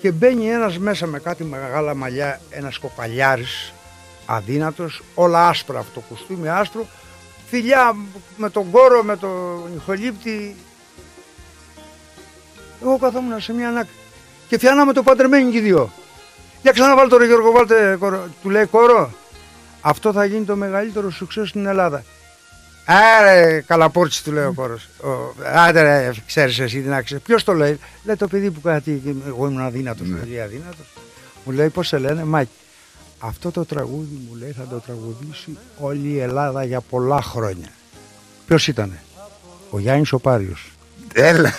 [0.00, 3.72] και μπαίνει ένας μέσα με κάτι μεγάλα μαλλιά, ένας κοκαλιάρης
[4.26, 6.86] αδύνατος, όλα άσπρα αυτό το κουστούμι άσπρο,
[7.46, 7.96] φιλιά
[8.36, 10.56] με τον κόρο, με τον ηχολήπτη.
[12.84, 13.88] Εγώ καθόμουν σε μια άκρη
[14.48, 15.92] και φτιάναμε το παντρεμένοι και οι δυο.
[16.62, 18.28] Για ξαναβάλτε το ρε Γιώργο, βάλτε κορο.
[18.42, 19.10] Του λέει κορό.
[19.80, 22.04] Αυτό θα γίνει το μεγαλύτερο σουξέ στην Ελλάδα.
[22.86, 24.88] Άρε, καλαπόρτσι του λέει ο κόρος.
[25.02, 27.22] Ο- Άντε ρε, ξέρεις εσύ τι να ξέρεις.
[27.24, 30.86] Ποιος το λέει; Λέει το παιδί που κάτι, εγώ ήμουν αδύνατος, πολύ αδύνατος.
[31.44, 32.50] Μου λέει πώς σε λένε, Μάκη.
[33.18, 37.68] Αυτό το τραγούδι μου λέει θα το τραγουδήσει όλη η Ελλάδα για πολλά χρόνια.
[38.46, 39.02] Ποιος ήτανε;
[39.70, 40.72] Ο Γιάννης ο Πάριος.
[41.16, 41.52] Έλα.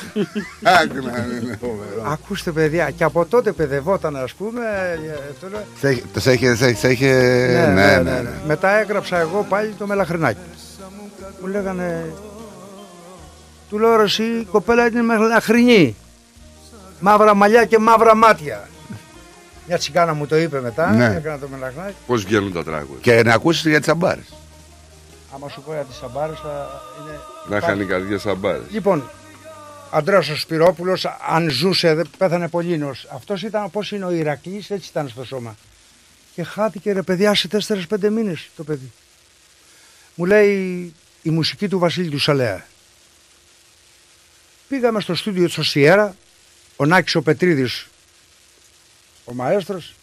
[0.63, 2.11] Άκου να είναι φοβερό.
[2.11, 4.61] Ακούστε παιδιά, και από τότε παιδευόταν ας πούμε.
[5.05, 6.55] ε, αυτό λέω, Σε έχει- Το σε είχε.
[6.55, 8.29] σε- σε είχε- Ναι, Ναι, ναι, ναι.
[8.47, 10.39] Μετά έγραψα εγώ πάλι το μελαχρινάκι.
[11.41, 12.13] Μου λέγανε.
[13.69, 15.95] Του λέω ρε εσύ, η κοπέλα είναι μελαχρινή.
[16.99, 18.69] Μαύρα μαλλιά και μαύρα μάτια.
[19.67, 20.91] Μια τσιγκάνα μου το είπε μετά.
[20.91, 21.05] Ναι.
[21.17, 21.95] Έκανα το μελαχρινάκι.
[22.07, 24.21] Πώς βγαίνουν τα τραγούδια; Και να ακούσεις για τις αμπάρε.
[25.35, 26.69] Άμα σου πω για τις αμπάρες θα
[27.01, 27.19] είναι.
[27.49, 28.59] Να χάνει η καρδιά σαν μπάρε.
[28.71, 29.03] Λοιπόν,
[29.95, 33.07] Αντρέας ο Σπυρόπουλος, αν ζούσε, δεν πέθανε πολύ νος.
[33.11, 35.57] Αυτός ήταν πώς είναι ο Ηρακλής, έτσι ήταν στο σώμα.
[36.33, 38.91] Και χάθηκε ρε παιδιά σε 4-5 μήνες το παιδί.
[40.15, 42.65] Μου λέει η μουσική του Βασίλη του Σαλέα.
[44.67, 46.15] Πήγαμε στο στούντιο του Σιέρα,
[46.75, 47.87] ο Νάκης ο Πετρίδης,
[49.25, 49.95] ο μαέστρος,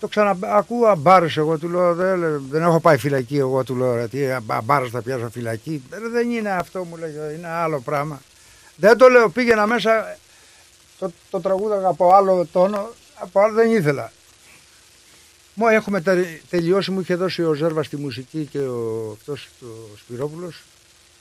[0.00, 4.08] το ξανακούω αμπάρες εγώ του λέω δεν, δεν έχω πάει φυλακή εγώ του λέω ρε,
[4.08, 8.20] τι αμπάρες θα πιάσω φυλακή «Ρε, δεν είναι αυτό μου λέει είναι άλλο πράγμα
[8.82, 10.16] δεν το λέω πήγαινα μέσα
[10.98, 14.12] το, το τραγούδαγα από άλλο τόνο από άλλο δεν ήθελα
[15.54, 19.96] μου έχουμε τε- τελειώσει μου είχε δώσει ο Ζέρβας τη μουσική και ο, αυτός ο
[19.98, 20.62] Σπυρόπουλος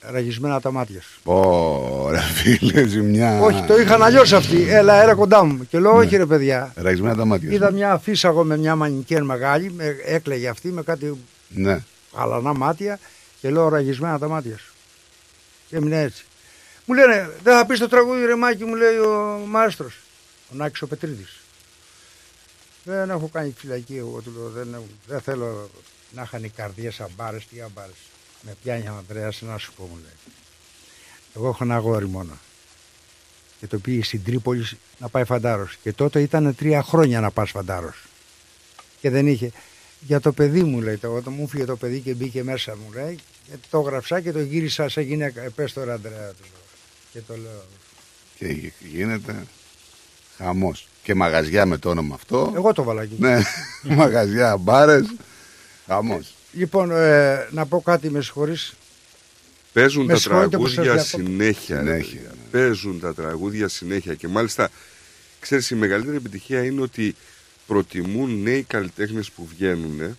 [0.01, 1.20] ραγισμένα τα μάτια σου.
[1.24, 3.39] Ωραία, φίλε, ζημιά.
[3.41, 4.70] Όχι, το είχαν αλλιώς αυτοί.
[4.70, 5.68] Έλα, έλα κοντά μου.
[5.70, 6.74] Και λέω, όχι ρε παιδιά.
[6.76, 7.49] Ραγισμένα τα μάτια.
[7.49, 7.55] σου.
[7.55, 11.18] Είδα μια αφίσα εγώ με μια μανικέν μεγάλη, με, έκλαιγε αυτή με κάτι
[11.49, 11.84] Ναι.
[12.18, 12.99] γαλανά μάτια
[13.41, 14.74] και λέω ραγισμένα τα μάτια σου.
[15.70, 16.26] Και έμεινε έτσι.
[16.91, 19.97] Μου λένε, δεν θα πεις το τραγούδι ρε Μάκη, μου λέει ο μάστρος,
[20.51, 21.39] ο Νάκης ο Πετρίδης.
[22.83, 25.69] Δεν έχω κάνει φυλακή εγώ, του λέω, δεν, έχω- δεν θέλω
[26.11, 27.95] να είχαν οι καρδιές αμπάρες, τι αμπάρες.
[28.41, 30.35] Με πιάνει ο Ανδρέας να σου πω, μου λέει.
[31.35, 32.37] Εγώ έχω ένα αγόρι μόνο.
[33.59, 34.67] Και το πήγε στην Τρίπολη
[34.97, 35.77] να πάει φαντάρος.
[35.83, 38.03] Και τότε ήταν τρία χρόνια να πας φαντάρος.
[39.01, 39.51] Και δεν είχε.
[39.99, 42.91] Για το παιδί μου λέει, το, όταν μου φύγε το παιδί και μπήκε μέσα μου
[42.93, 43.15] λέει,
[43.49, 45.41] και το γραψά και το γύρισα σε γυναίκα.
[45.41, 46.59] Ε, πες τώρα Ανδρέα, του λέω.
[47.14, 47.64] Και το λέω.
[48.38, 49.45] Και γίνεται
[50.38, 50.88] χαμός.
[51.03, 52.51] Και μαγαζιά με το όνομα αυτό.
[52.55, 53.16] Εγώ το βάλα εκεί.
[53.20, 53.41] Ναι,
[53.95, 55.05] μαγαζιά, μπάρες.
[55.88, 56.34] Χαμός.
[56.51, 58.74] Λοιπόν, ε, να πω κάτι, με συγχωρείς.
[59.74, 61.18] Παίζουν Με τα συγχωρείτε που σας τραγούδια διακόπτω.
[61.32, 61.76] συνέχεια.
[61.82, 62.30] ρε Συνέχεια, παιδιά.
[62.30, 62.49] ναι.
[62.51, 64.14] Παίζουν τα τραγούδια συνέχεια.
[64.16, 64.70] Και μάλιστα,
[65.39, 67.16] ξέρεις, η μεγαλύτερη επιτυχία είναι ότι
[67.68, 70.18] προτιμούν νέοι καλλιτέχνες που βγαίνουν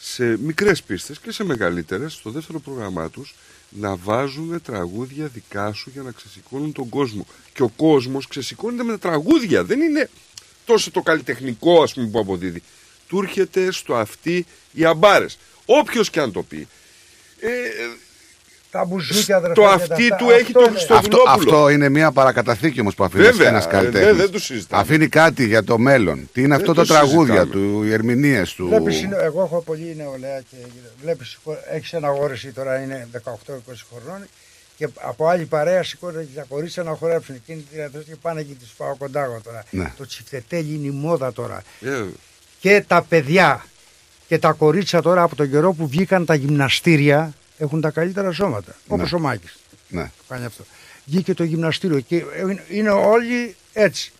[0.00, 3.34] σε μικρές πίστες και σε μεγαλύτερες, στο δεύτερο πρόγραμμά τους,
[3.68, 7.26] να βάζουν τραγούδια δικά σου για να ξεσηκώνουν τον κόσμο.
[7.52, 9.64] Και ο κόσμος ξεσηκώνεται με τα τραγούδια.
[9.64, 10.10] Δεν είναι
[10.64, 12.62] τόσο το καλλιτεχνικό, ας πούμε, που αποδίδει.
[13.08, 15.38] Του έρχεται στο αυτή οι αμπάρες.
[15.66, 16.68] Όποιος και αν το πει.
[17.40, 17.50] Ε,
[18.70, 19.54] Τα μπουζούκια, αδερφέ.
[19.54, 20.16] Το και τα αυτή αυτά.
[20.16, 20.70] του έχει Αυτό το είναι.
[20.70, 21.56] Χριστό- Αυτό, Χριστοδουλόπουλο.
[21.56, 24.06] αυτό είναι μια παρακαταθήκη όμως που αφήνει Βέβαια, ένας ε, καλλιτέχνης.
[24.08, 24.82] δεν- δεν το συζητάμε.
[24.82, 26.28] Αφήνει κάτι για το μέλλον.
[26.32, 27.50] Τι είναι αυτό το το τραγούδια συζητάμε.
[27.52, 30.56] του, οι ερμηνείες του; Βλέπεις, είναι- εγώ έχω πολύ νεολαία και
[31.02, 31.38] βλέπεις,
[31.72, 34.26] έχεις ένα αγόρι τώρα είναι 18-20 χρονών
[34.76, 37.34] και από άλλη παρέα σηκώνται και τα κορίτσια να χορέψουν.
[37.34, 39.64] Εκείνη τη διαδρομή και πάνε και τους πάω κοντά εγώ τώρα.
[39.70, 39.92] Ναι.
[39.96, 41.62] Το τσιφτετέλι είναι η μόδα τώρα.
[41.80, 42.02] Ε,
[42.60, 43.64] Και τα παιδιά
[44.28, 48.74] και τα κορίτσια τώρα από τον καιρό που βγήκαν τα γυμναστήρια έχουν τα καλύτερα σώματα.
[48.88, 49.56] Όπως ο Μάκης
[49.88, 50.02] Ναι.
[50.02, 50.64] που κάνει αυτό.
[51.04, 54.12] Βγήκε το γυμναστήριο και είναι- είναι όλοι έτσι.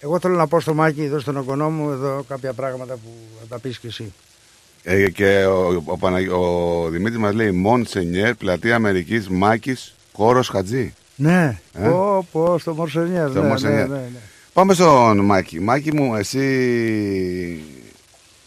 [0.00, 3.08] Εγώ θέλω να πω στο Μάκη εδώ στον ογκονό μου εδώ κάποια πράγματα που
[3.40, 4.12] θα τα πεις και εσύ.
[4.82, 6.30] Ε, και ο, ο, Παναγ...
[6.32, 10.94] ο Δημήτρης μας λέει Μονσενιέρ, πλατεία Αμερικής, Μάκης, κόρο Χατζή.
[11.16, 13.30] Ναι, Ε; πω, πω, στο Μορσενιέρ.
[13.30, 13.88] Στο ναι, Μορσενιέρ.
[13.88, 14.18] Ναι, ναι, ναι.
[14.52, 15.60] Πάμε στον Μάκη.
[15.60, 16.44] Μάκη μου, εσύ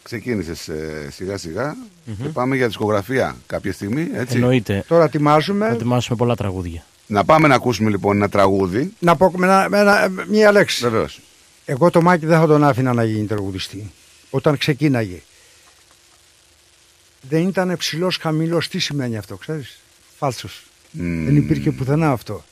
[0.10, 0.70] ξεκίνησες
[1.10, 1.76] σιγά σιγά
[2.22, 4.10] και πάμε για δισκογραφία κάποια στιγμή.
[4.14, 4.36] Έτσι.
[4.36, 4.84] Εννοείται.
[4.88, 6.86] Τώρα Θα ετοιμάζουμε ετοιμάσουμε πολλά τραγούδια.
[7.08, 8.94] Να πάμε να ακούσουμε λοιπόν ένα τραγούδι.
[9.00, 10.82] να πω με, ένα- με ένα- μία λέξη.
[10.84, 11.20] Βεβαίως.
[11.66, 13.92] Εγώ το Μάκη δεν θα τον άφηνα να γίνει τραγουδιστή.
[14.30, 15.22] Όταν ξεκίναγε.
[17.22, 18.68] Δεν ήταν ψηλός χαμηλός.
[18.68, 19.80] Τι σημαίνει αυτό, ξέρεις;
[20.18, 20.64] Φάλσος.
[20.92, 22.44] Δεν υπήρχε πουθενά αυτό.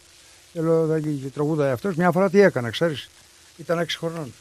[0.53, 1.95] Και λέω, δεν και τραγούδα αυτός.
[1.95, 3.09] Μια φορά τι έκανα, ξέρεις;
[3.57, 4.33] Ήταν 6 χρονών.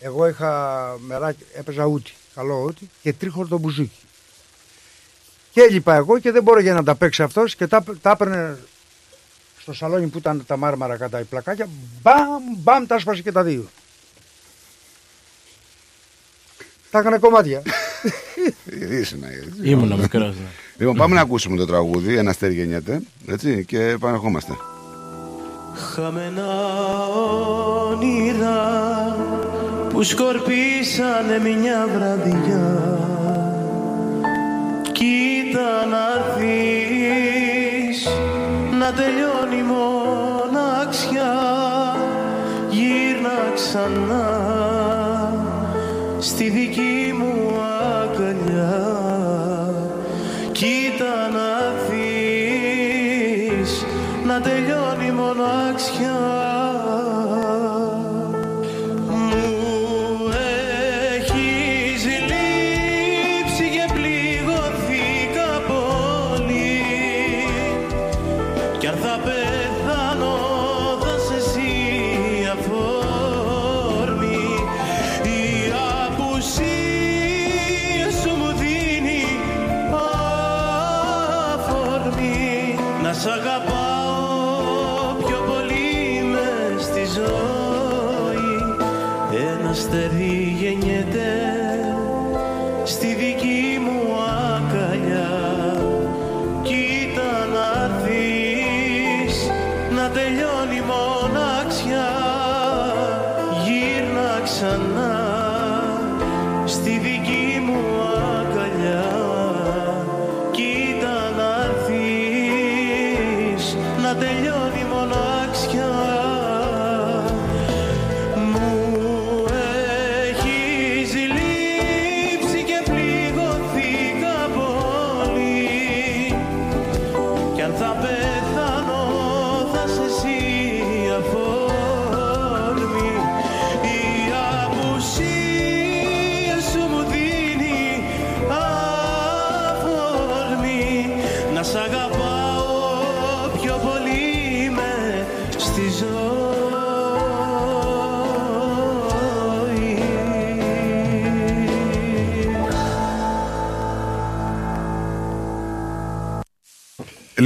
[0.00, 3.98] Εγώ είχα μεράκι, έπαιζα ούτι, καλό ούτι και τρίχο το μπουζούκι.
[5.52, 8.58] Και έλειπα εγώ και δεν μπορώ για να τα παίξει αυτός και τα, τα έπαιρνε
[9.60, 11.68] στο σαλόνι που ήταν τα μάρμαρα κατά οι πλακάκια.
[12.02, 13.68] Μπαμ, μπαμ, τα έσπασε και τα δύο.
[16.90, 17.62] Τα έκανε κομμάτια.
[19.00, 20.34] Ήσουν, ε, Ήμουνα μικρός.
[20.36, 20.46] Ναι.
[20.76, 22.16] Λοιπόν, πάμε να ακούσουμε το τραγούδι.
[22.16, 23.00] Ένα αστέρι γεννιέται.
[23.26, 24.56] Έτσι, και επανερχόμαστε.
[25.74, 26.46] Χαμένα
[27.88, 28.60] όνειρα
[30.00, 32.98] που σκορπίσανε μια βραδιά.
[34.92, 38.08] Κοίτα να έρθεις
[38.78, 41.32] να τελειώνει η μοναξιά.
[42.70, 44.28] Γύρνα ξανά
[46.18, 46.89] στη δική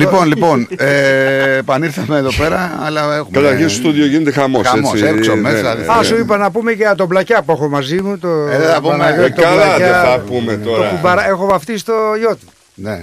[0.04, 3.40] Λοιπόν, λοιπόν, ε, επανήρθαμε εδώ πέρα, αλλά έχουμε.
[3.40, 4.66] Καταρχήν στο στούντιο γίνεται χαμός.
[4.66, 8.02] Χαμός, έξω, μέσα, Α, σου είπα να πούμε και για τον Πλακιά που έχω μαζί
[8.02, 8.18] μου.
[8.18, 8.90] Το Ε, δεν θα πούμε.
[8.96, 10.88] Παναγιώτη, Ε, τον καλά, Πλακιά, δεν θα πούμε το τώρα.
[10.88, 12.46] κουμπαρα- έχω βαφτίσει το γιο του.
[12.74, 13.02] Ναι.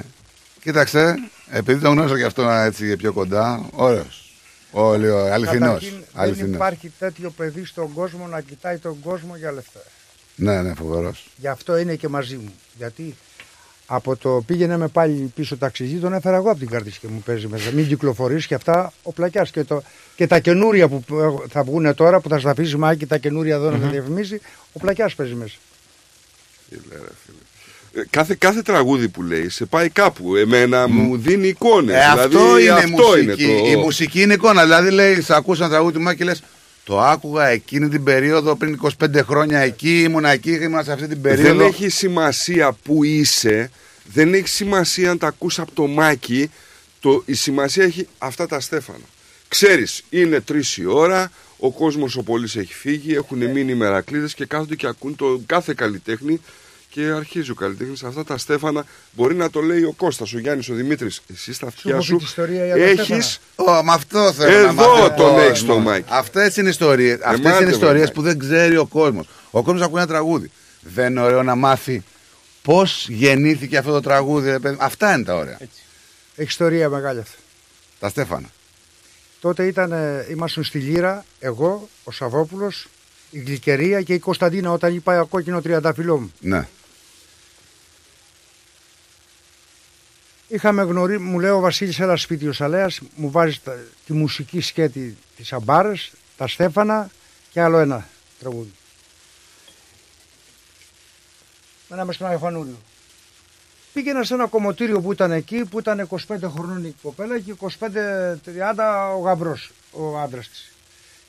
[0.64, 1.16] Κοίταξε,
[1.50, 4.34] επειδή τον γνώρισα και αυτό έτσι πιο κοντά, ωραίος.
[4.72, 5.94] Όλοι, αληθινός.
[6.14, 9.80] Καταρχήν, δεν υπάρχει τέτοιο παιδί στον κόσμο να κοιτάει τον κόσμο για λεφτά.
[10.36, 11.28] Ναι, ναι, φοβερός.
[11.36, 12.54] Γι' αυτό είναι και μαζί μου.
[12.78, 13.16] Γιατί
[13.94, 17.22] από το πήγαινε με πάλι πίσω ταξιζή, τον έφερα εγώ από την κάρτηση και μου
[17.26, 17.72] παίζει μέσα.
[17.72, 19.52] Μην κυκλοφορείς και αυτά ο πλακιάς.
[19.52, 19.82] Και, το,
[20.16, 23.56] και τα καινούρια που έχω- θα βγουν τώρα που θα στα αφήσει Μάκη, τα καινούρια
[23.56, 24.42] εδώ να τα διαφημίσει,
[24.74, 25.56] ο πλακιάς παίζει μέσα.
[27.94, 30.36] Ε, Κάθε, κάθε τραγούδι που λέει σε πάει κάπου.
[30.36, 31.96] Εμένα μου δίνει εικόνες.
[31.96, 33.22] Ε, αυτό δηλαδή, είναι αυτό μουσική.
[33.22, 33.68] είναι το.
[33.72, 34.64] Η μουσική είναι εικόνα.
[34.64, 36.44] Δηλαδή, λέει, σε ακούς ένα τραγούδι του Μάκη και λες.
[36.84, 41.22] Το άκουγα εκείνη την περίοδο πριν 25 χρόνια εκεί, ήμουνα εκεί, ήμουνα σε αυτή την
[41.22, 41.56] περίοδο.
[41.58, 43.72] Δεν έχει σημασία που είσαι.
[44.04, 46.52] Δεν έχει σημασία αν τα ακούς από το μάκι.
[47.00, 49.04] Το, η σημασία έχει αυτά τα στέφανα.
[49.48, 54.34] Ξέρεις, είναι τρεις η ώρα, ο κόσμος ο πολύς έχει φύγει, έχουν μείνει οι μερακλείδες
[54.34, 56.42] και κάθονται και ακούν το κάθε καλλιτέχνη
[56.90, 58.04] και αρχίζει ο καλλιτέχνης.
[58.04, 61.22] Αυτά τα στέφανα μπορεί να το λέει ο Κώστας, ο Γιάννης, ο Δημήτρης.
[61.34, 64.52] Εσύ στα αυτιά πω σου και τη ιστορία για τα έχεις Ω, με αυτό θέλω
[64.52, 65.44] να Εδώ μάθει ο τον κόσμος.
[65.44, 66.06] έχεις το Μάκη.
[66.10, 68.14] Αυτές είναι ιστορίες, αυτές Εμάτε, είναι ιστορίες Μάκη.
[68.14, 69.28] που δεν ξέρει ο κόσμος.
[69.52, 70.52] Ο κόσμος ακούει ένα τραγούδι.
[70.82, 72.04] Δεν είναι ωραίο να μάθει
[72.62, 74.50] πώς γεννήθηκε αυτό το τραγούδι.
[74.50, 74.78] ρε παιδί.
[74.80, 75.58] Αυτά είναι τα ωραία.
[76.36, 77.38] Έχεις ιστορία μεγάλη αυτή.
[78.00, 78.50] Τα Στέφανα.
[79.40, 82.88] Τότε ήταν, ε, ήμασταν στη Λύρα, εγώ, ο Σαββόπουλος,
[83.32, 86.32] η Γλυκερία και η Κωνσταντίνα όταν είπα κόκκινο τριανταφυλλό μου.
[86.40, 86.68] Ναι.
[90.48, 94.62] Είχαμε γνωρίσει, μου λέει ο Βασίλης ένας σπίτι ο Σαλέας, μου βάζει τα- τη μουσική
[94.62, 97.10] σκέτη της Αμπάρες, τα Στέφανα
[97.52, 98.08] και άλλο ένα
[98.40, 98.72] τραγούδι.
[101.92, 102.76] Μέναμε στον Αϊφανούριο.
[103.94, 109.14] Πήγαινα σε ένα κομμωτήριο που ήταν εκεί, που ήταν 25 χρονών η κοπέλα και 25-30
[109.16, 110.72] ο γαμπρός, ο άντρας της.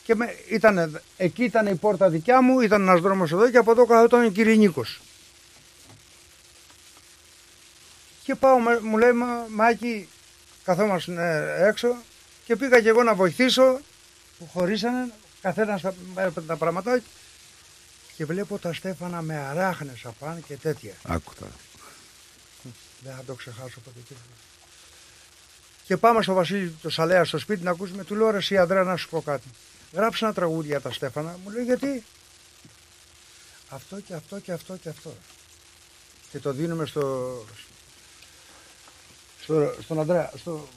[0.05, 3.71] Και με, ήταν, εκεί ήταν η πόρτα δικιά μου, ήταν ένας δρόμος εδώ και από
[3.71, 5.01] εδώ καθόταν ο Κυρινίκος.
[8.25, 10.09] Και πάω, με- μου λέει, «Μα- Μάκη,
[10.65, 11.13] καθόμαστε
[11.59, 11.97] ε, έξω
[12.45, 13.81] και πήγα και εγώ να βοηθήσω
[14.39, 17.03] που χωρίσανε, καθένας τα, έπαιρνε τα πραγματάκια
[18.17, 20.95] και βλέπω τα Στέφανα με αράχνες απάνω και τέτοια.
[21.03, 21.53] Άκου τώρα.
[23.01, 23.99] Δεν θα το ξεχάσω ποτέ.
[24.09, 24.27] τίποτα.
[25.85, 28.05] Και πάμε στο Βασίλη το Σαλέα στο σπίτι να ακούσουμε.
[28.05, 29.49] Του λέω ρε εσύ Ανδρέα να σου πω κάτι.
[29.93, 31.39] Γράψε ένα τραγούδι για τα Στέφανα.
[31.45, 32.05] Μου λέει γιατί;
[33.69, 35.15] Αυτό και αυτό και αυτό και αυτό.
[36.31, 37.45] Και το δίνουμε στο,
[39.41, 40.69] στο, στον Ανδρέα, στο,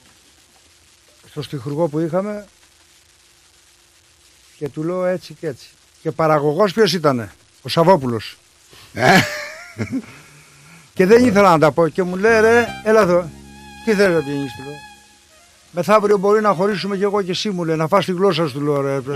[1.30, 2.46] στο στιχουργό που είχαμε
[4.56, 5.68] και του λέω έτσι και έτσι.
[6.06, 7.32] Και παραγωγός ποιος ήτανε,
[7.62, 8.36] ο Σαββόπουλος.
[8.92, 9.18] Ε,
[10.94, 13.30] Και δεν ήθελα να τα πω και μου λέει ρε, έλα εδώ.
[13.84, 14.74] Τι θέλει να πηγαίνεις του λέω.
[15.70, 18.52] Μεθαύριο μπορεί να χωρίσουμε και εγώ και εσύ μου λέει, να φας τη γλώσσα σου
[18.52, 18.94] του λέω ρε.
[18.94, 19.10] Εγώ,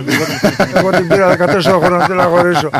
[0.74, 2.70] εγώ την πήρα 14 χρόνια, θέλω να χωρίσω.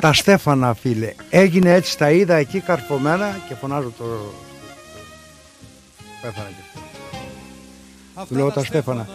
[0.00, 4.04] τα Στέφανα φίλε, έγινε έτσι, τα είδα εκεί καρφωμένα και φωνάζω το...
[6.22, 6.78] Πέθανε και
[8.14, 8.28] αυτός.
[8.28, 9.08] Του λέω τα Στέφανα.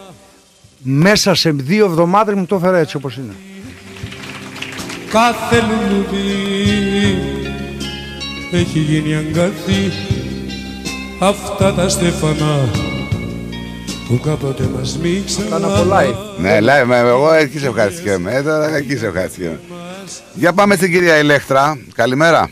[0.78, 3.34] Μέσα σε δύο εβδομάδες μου το έφερα έτσι όπως είναι.
[5.10, 7.18] Κάθε λουλούδι
[8.52, 9.92] έχει γίνει αγκάθι
[11.18, 12.68] αυτά τα στέφανα
[14.08, 16.40] που κάποτε μας μίξαν Ήταν από live.
[16.40, 18.34] ναι, λέει, με, εγώ εκεί σε ευχαριστιέμαι.
[18.34, 19.60] Ε, τώρα εκεί σε ευχαριστιέμαι.
[20.34, 21.78] Για πάμε στην κυρία Ηλέκτρα.
[21.94, 22.50] Καλημέρα.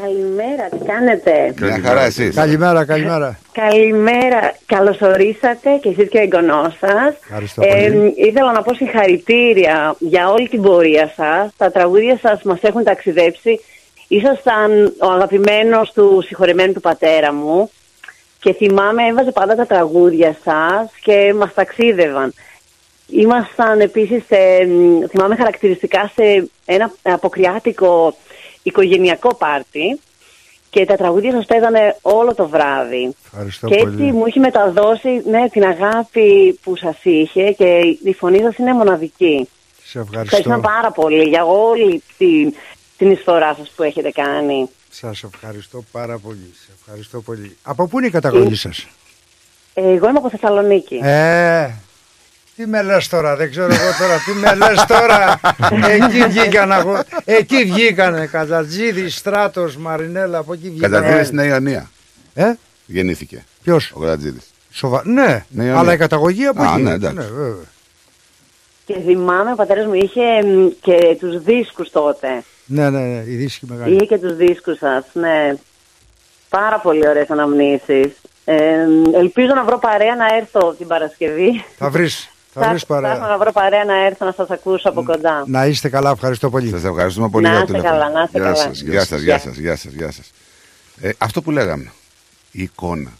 [0.00, 2.34] Καλημέρα, τι κάνετε; Μια χαρά εσείς.
[2.34, 3.38] Καλημέρα, καλημέρα.
[3.52, 7.14] Καλημέρα, καλωσορίσατε και εσείς και ο εγγονός σας.
[7.22, 8.14] Ευχαριστώ πολύ.
[8.16, 11.52] ήθελα να πω συγχαρητήρια για όλη την πορεία σας.
[11.56, 13.60] Τα τραγούδια σας μας έχουν ταξιδέψει.
[14.08, 17.70] Ήσασταν ο αγαπημένος του συγχωρεμένου του πατέρα μου
[18.40, 22.34] και θυμάμαι έβαζε πάντα τα τραγούδια σας και μας ταξίδευαν.
[23.08, 28.16] Ήμασταν επίσης, σε, μ, θυμάμαι χαρακτηριστικά, σε ένα αποκριάτικο
[28.62, 30.00] οικογενειακό πάρτι
[30.70, 33.14] και τα τραγούδια σας παίζανε όλο το βράδυ.
[33.24, 34.12] Ευχαριστώ και έτσι πολύ.
[34.12, 39.48] μου έχει μεταδώσει ναι, την αγάπη που σας είχε και η φωνή σας είναι μοναδική.
[39.84, 40.68] Σε Ευχαριστώ ευχαριστώ.
[40.68, 42.54] πάρα πολύ για όλη την,
[42.96, 44.68] την ιστορά σας που έχετε κάνει.
[44.90, 46.54] Σας ευχαριστώ πάρα πολύ.
[46.54, 47.56] Σε ευχαριστώ πολύ.
[47.62, 48.86] Από πού είναι η καταγωγή σας;
[49.74, 51.00] Εγώ είμαι από Θεσσαλονίκη.
[51.02, 51.70] Ε,
[52.56, 55.40] τι με λες τώρα, δεν ξέρω εγώ τώρα, τι με λες τώρα.
[55.88, 57.02] εκεί βγήκαν, αγω...
[57.24, 60.90] εκεί βγήκανε, Κατατζίδης, Στράτος, Μαρινέλα, από εκεί βγήκαν.
[60.90, 61.90] Κατατζίδης στην Ιωνία.
[62.34, 62.52] Ε,
[62.86, 64.42] Γεννήθηκε ποιος, ο Κατατζίδης.
[64.70, 65.02] σοβα...
[65.04, 65.78] ναι, Ναι, ναι.
[65.78, 66.82] αλλά η καταγωγή από Α, εκεί.
[66.82, 67.16] ναι, εντάξει.
[67.16, 67.64] βέβαια.
[68.86, 72.42] Και θυμάμαι ο πατέρας μου είχε μ, και τους δίσκους τότε.
[72.66, 73.94] ναι, ναι, ναι, η δίσκη μεγάλη.
[73.94, 75.54] Είχε και τους δίσκους σας, ναι.
[76.48, 78.12] Πάρα πολύ ωραίες αναμνήσεις.
[78.44, 81.64] Ε, ελπίζω να βρω παρέα να έρθω την Παρασκευή.
[81.78, 82.28] Θα βρεις,
[82.60, 83.18] θα βρεις Ψάχνω παρέα.
[83.28, 85.44] να βρω παρέα να έρθω να σας ακούσω από κοντά.
[85.46, 86.70] Να είστε καλά, ευχαριστώ πολύ.
[86.70, 88.00] Σας ευχαριστούμε πολύ Να για το είστε τηλέφωνο.
[88.02, 88.62] καλά, να είστε Γεια καλά.
[88.62, 90.30] σας, Γεια σας, γεια σας, γεια σας, γεια σας.
[91.00, 91.92] Ε, αυτό που λέγαμε,
[92.50, 93.10] η εικόνα.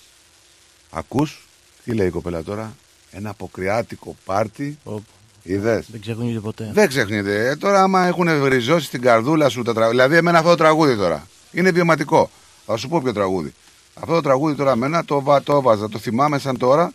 [0.91, 1.47] Ακούς,
[1.84, 2.74] τι λέει η κοπέλα τώρα,
[3.11, 5.03] ένα αποκριάτικο πάρτι, Όπου.
[5.43, 6.70] είδες; Δεν ξεχνιούνται ποτέ.
[6.72, 7.49] Δεν ξεχνιέται.
[7.49, 9.91] Ε, τώρα, άμα έχουν βριζώσει στην καρδούλα σου τα τραγούδια.
[10.03, 12.30] Δηλαδή, εμένα αυτό το τραγούδι τώρα είναι βιωματικό.
[12.66, 13.55] Θα σου πω ποιο τραγούδι.
[13.95, 15.89] Αυτό το τραγούδι τώρα, εμένα το, βα- το βάζα.
[15.89, 16.93] Το θυμάμαι σαν τώρα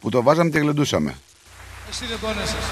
[0.00, 1.14] που το βάζαμε και γλεντούσαμε.
[1.96, 2.64] Εσύ δεν πόνεσες.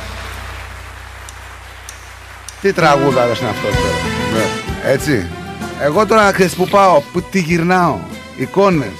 [2.60, 4.02] Τι τραγούδα είναι αυτό τώρα.
[4.34, 4.90] Ναι.
[4.90, 5.26] Έτσι.
[5.80, 7.98] Εγώ τώρα ξέρεις που πάω, που τι γυρνάω.
[8.36, 8.92] Εικόνες.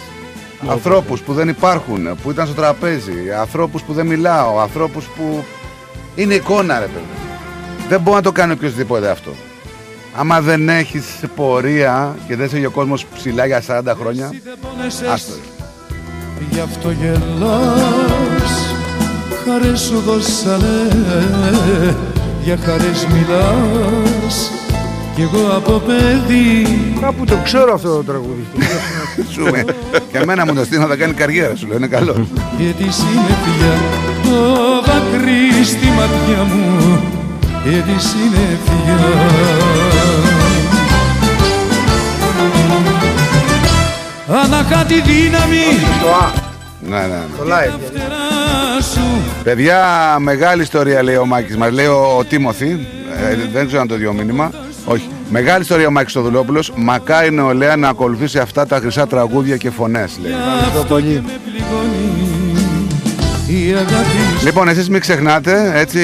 [0.68, 3.32] Ανθρώπους που δεν υπάρχουν, που ήταν στο τραπέζι.
[3.40, 4.60] Ανθρώπους που δεν μιλάω.
[4.60, 5.44] Ανθρώπους που.
[6.14, 7.04] Είναι εικόνα, ρε παιδί.
[7.88, 9.30] Δεν μπορεί να το κάνει οποιοδήποτε αυτό.
[10.16, 11.04] Άμα δεν έχεις
[11.36, 15.08] πορεία και δεν σε ο κόσμος ψηλά για 40 χρόνια, Εσύ δεν πόνεσες.
[15.08, 15.32] άστο.
[15.32, 16.44] ρε.
[16.50, 18.82] γι' αυτό γελάς
[19.47, 20.88] Χαρές σου δώσανε,
[22.45, 24.51] για χαρές μιλάς
[25.14, 28.47] Κι εγώ από παιδί Κάπου το ξέρω αυτό το τραγούδι.
[29.32, 29.64] Σου με.
[30.12, 32.12] Και εμένα μου το στείλω θα κάνει καριέρα σου, λέω, είναι καλό.
[32.59, 33.74] και τη συννεφιά
[34.22, 37.01] Το δάκρυ στη ματιά μου
[37.64, 38.99] και τη συννεφιά
[44.45, 45.64] Αναχά τη δύναμη
[46.03, 46.30] Το Α,
[46.88, 47.24] Ναι, ναι, ναι.
[47.38, 48.11] το live.
[49.43, 51.70] Φτερά σου Παιδιά, μεγάλη ιστορία λέει ο Μάκης μας.
[51.70, 52.86] Λέει ο, ο Τίμωθη.
[53.30, 54.51] Ε, δεν ξέρω αν το δει μήνυμα.
[54.84, 55.09] Όχι.
[55.30, 56.72] Μεγάλη ιστορία ο Μάκης Στοδουλόπουλος.
[56.76, 60.32] Μακάρι νεολαία να ακολουθήσει αυτά τα χρυσά τραγούδια και φωνές λέει.
[60.74, 61.22] Το πολύ.
[61.26, 62.22] με πληγώνει
[63.47, 66.01] η αγάπη σου Λοιπόν, εσείς μην ξεχνάτε, έτσι,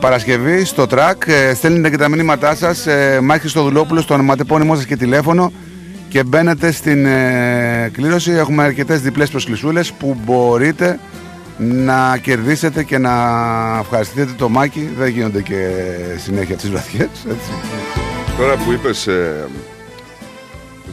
[0.00, 4.84] Παρασκευή στο track, ε, στέλνετε και τα μηνύματά σας, ε, Μάκης Χριστοδουλόπουλος, το ονοματεπώνυμό σας
[4.84, 5.52] και τηλέφωνο
[6.08, 8.30] και μπαίνετε στην ε, κλήρωση.
[8.30, 10.98] Έχουμε αρκετές διπλές προσκλησούλες που μπορείτε
[11.58, 13.12] να κερδίσετε και να
[13.80, 14.90] ευχαριστηθείτε το Μάκη.
[14.96, 15.68] Δεν γίνονται και
[16.16, 17.50] συνέχεια τις βαθιές, έτσι.
[18.38, 19.48] Τώρα που είπες ε,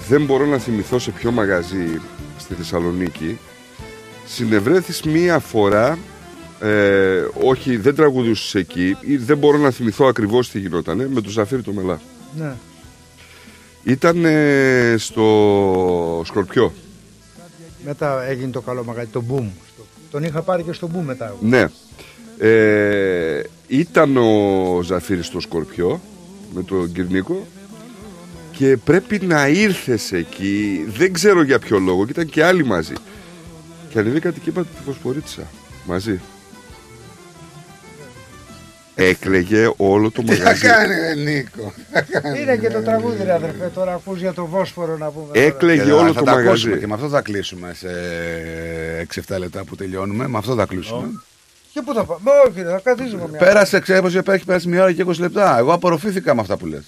[0.07, 2.01] δεν μπορώ να θυμηθώ σε ποιο μαγαζί
[2.37, 3.37] στη Θεσσαλονίκη
[4.25, 5.97] συνευρέθης μία φορά
[6.59, 11.29] ε, όχι δεν τραγουδούσες εκεί ή δεν μπορώ να θυμηθώ ακριβώς τι γινότανε με το
[11.29, 12.01] Ζαφύρι το Μελά
[12.37, 12.53] Ναι.
[13.83, 16.73] ήταν ε, στο Σκορπιό
[17.85, 19.45] Μετά έγινε το καλό μαγαζί, το Boom.
[20.11, 21.25] Στο- Τον είχα πάρει και στο Boom μετά.
[21.25, 21.37] εγώ.
[21.41, 21.65] ναι
[22.47, 26.01] ε, ήταν ο Ζαφύρης στο Σκορπιό
[26.53, 27.47] με τον Κυρνίκο
[28.51, 32.93] και πρέπει να ήρθες εκεί δεν ξέρω για ποιο λόγο και ήταν και άλλοι μαζί
[33.89, 35.41] και ανεβήκατε και είπατε τη Βοσπορίτσα
[35.85, 36.19] μαζί
[39.03, 40.67] έκλαιγε όλο το μαγαζί
[41.23, 41.73] Νίκο;
[42.41, 43.71] Είναι και το τραγούδι, ρε αδερφέ.
[43.73, 45.25] Τώρα ακούς για το Βόσφορο να πούμε.
[45.33, 45.45] τώρα.
[45.45, 47.87] έκλαιγε Και όλο θα το τα μαγαζί ακούσουμε και με αυτό θα κλείσουμε σε
[49.35, 50.27] 6-7 λεπτά που τελειώνουμε.
[50.27, 51.07] Με αυτό θα κλείσουμε.
[51.73, 52.29] Και πού θα πάμε.
[52.47, 53.39] Όχι, ρε, θα καθίσουμε μια.
[53.39, 55.57] Πέρασε, ξέρω πως έχει περάσει μια ώρα και 20 λεπτά.
[55.57, 56.83] Εγώ απορροφήθηκα με αυτά που λες.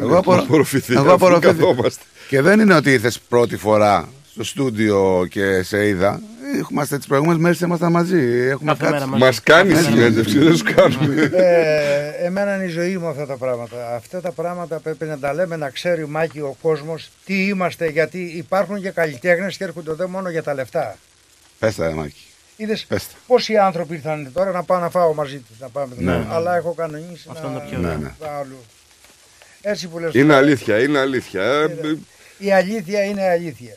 [0.00, 0.34] Εγώ, απο...
[0.34, 1.52] απορροφηθεί, Εγώ αφού απορροφήθηκα.
[1.52, 2.04] καθόμαστε.
[2.28, 6.20] Και δεν είναι ότι ήρθες πρώτη φορά στο στούντιο και σε είδα.
[6.70, 8.18] Είμαστε τις προηγούμενες μέρες ήμασταν μαζί.
[8.48, 9.10] Έχουμε Κάθε μέρα κάτσει.
[9.10, 9.22] μαζί.
[9.24, 13.94] μας κάνεις συνέντευξη δεν σου κάνουμε Ε, εμένα είναι η ζωή μου αυτά τα πράγματα.
[13.94, 18.18] Αυτά τα πράγματα πρέπει να τα λέμε, να ξέρει Μάκη ο κόσμος τι είμαστε, γιατί
[18.18, 20.96] υπάρχουν και καλλιτέχνες και έρχονται εδώ μόνο για τα λεφτά.
[21.58, 22.26] Πες τα, ρε Μάκη.
[22.56, 23.14] Είδες Πες τα.
[23.26, 25.58] πόσοι άνθρωποι ήρθαν τώρα να πάω να φάω μαζί τους.
[25.58, 26.26] Να πάμε Ναι.
[26.30, 27.98] Αλλά έχω κανονίσει Αυτό να είναι το πιο Ναι, ωραίο.
[27.98, 28.10] ναι.
[28.18, 28.64] πάω αλλού.
[29.62, 31.96] Έτσι που λες είναι τώρα, αλήθεια είναι αλήθεια Ε,
[32.38, 33.76] Η αλήθεια είναι αλήθεια.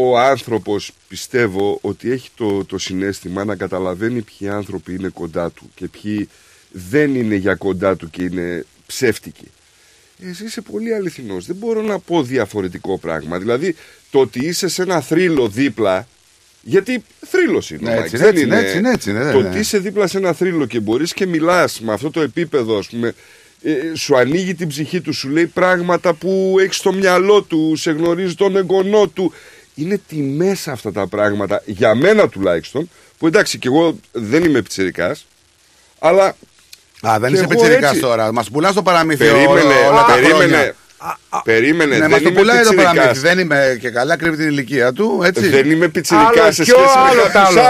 [0.00, 5.70] Ο άνθρωπος πιστεύω ότι έχει το, το συνέστημα να καταλαβαίνει ποιοι άνθρωποι είναι κοντά του
[5.74, 6.28] και ποιοι
[6.70, 9.50] δεν είναι για κοντά του και είναι ψεύτικοι.
[10.30, 11.46] Εσύ είσαι πολύ αληθινός.
[11.46, 13.38] Δεν μπορώ να πω διαφορετικό πράγμα.
[13.38, 13.74] Δηλαδή
[14.10, 16.08] το ότι είσαι σε ένα θρύλο δίπλα
[16.62, 17.90] γιατί θρύλος είναι.
[17.90, 19.48] Ναι, ο έτσι Μάκης, είναι, δεν έτσι είναι, έτσι είναι, ναι, Το ναι.
[19.48, 22.88] ότι είσαι δίπλα σε ένα θρύλο και μπορείς και μιλάς με αυτό το επίπεδο, ας
[22.88, 23.14] πούμε,
[23.62, 27.90] ε, σου ανοίγει την ψυχή του, σου λέει πράγματα που έχεις στο μυαλό του, σε
[27.90, 29.32] γνωρίζει τον εγγονό του.
[29.78, 35.26] Είναι τιμές αυτά τα πράγματα, για μένα τουλάχιστον, που εντάξει και εγώ δεν είμαι πιτσιρικάς,
[35.98, 36.36] αλλά
[37.06, 38.00] Α, δεν Και είσαι εγώ πετσερικά έτσι.
[38.00, 38.32] τώρα.
[38.32, 40.28] Μας πουλάς το παραμύθι περίμενε, όλα, όλα τα χρόνια.
[40.36, 40.74] περίμενε,
[41.44, 42.92] περίμενε, Ναι, μας δεν το είμαι πουλάει το παραμύθι.
[43.06, 43.20] πιτσιρικάς.
[43.20, 45.20] Δεν είμαι και καλά, κρύβει την ηλικία του.
[45.24, 45.48] Έτσι.
[45.48, 47.60] Δεν είμαι πιτσιρικάς Άλλο σε πιο σχέση άλλος με τ' κάποιους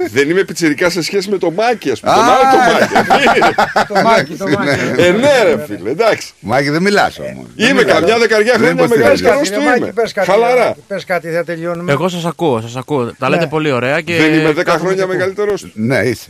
[0.00, 0.08] άλλο.
[0.08, 0.18] άλλους, ρε παιδί.
[0.20, 2.12] Δεν είμαι πιτσιρικά σε σχέση με το Μάκη, ας πούμε.
[2.14, 2.42] Τον Α, άλλο
[3.88, 3.94] το Μάκη.
[3.94, 5.02] το Μάκη, το Μάκη.
[5.02, 6.32] Ε, ναι, ρε φίλε, εντάξει.
[6.40, 7.46] Μάκη, δεν μιλάς όμως.
[7.56, 9.22] Είμαι καμιά δεκαριά Δεν χρόνια υποστηρίζεις.
[9.22, 9.92] μεγάλος Πες καιρός κάτι, ρε του Μάκη, είμαι.
[9.92, 10.64] πες κάτι, ρε Χαλαρά.
[10.66, 11.92] Μάκη, πες κάτι, θα τελειώνουμε.
[11.92, 13.12] Εγώ σας ακούω, σας ακούω.
[13.18, 13.48] Τα λέτε Ναι.
[13.50, 14.16] πολύ ωραία και.
[14.16, 15.14] Δεν είμαι 10 κάθομαι χρόνια και ακούω.
[15.14, 15.70] μεγαλύτερος του.
[15.74, 16.28] Ναι, είσαι.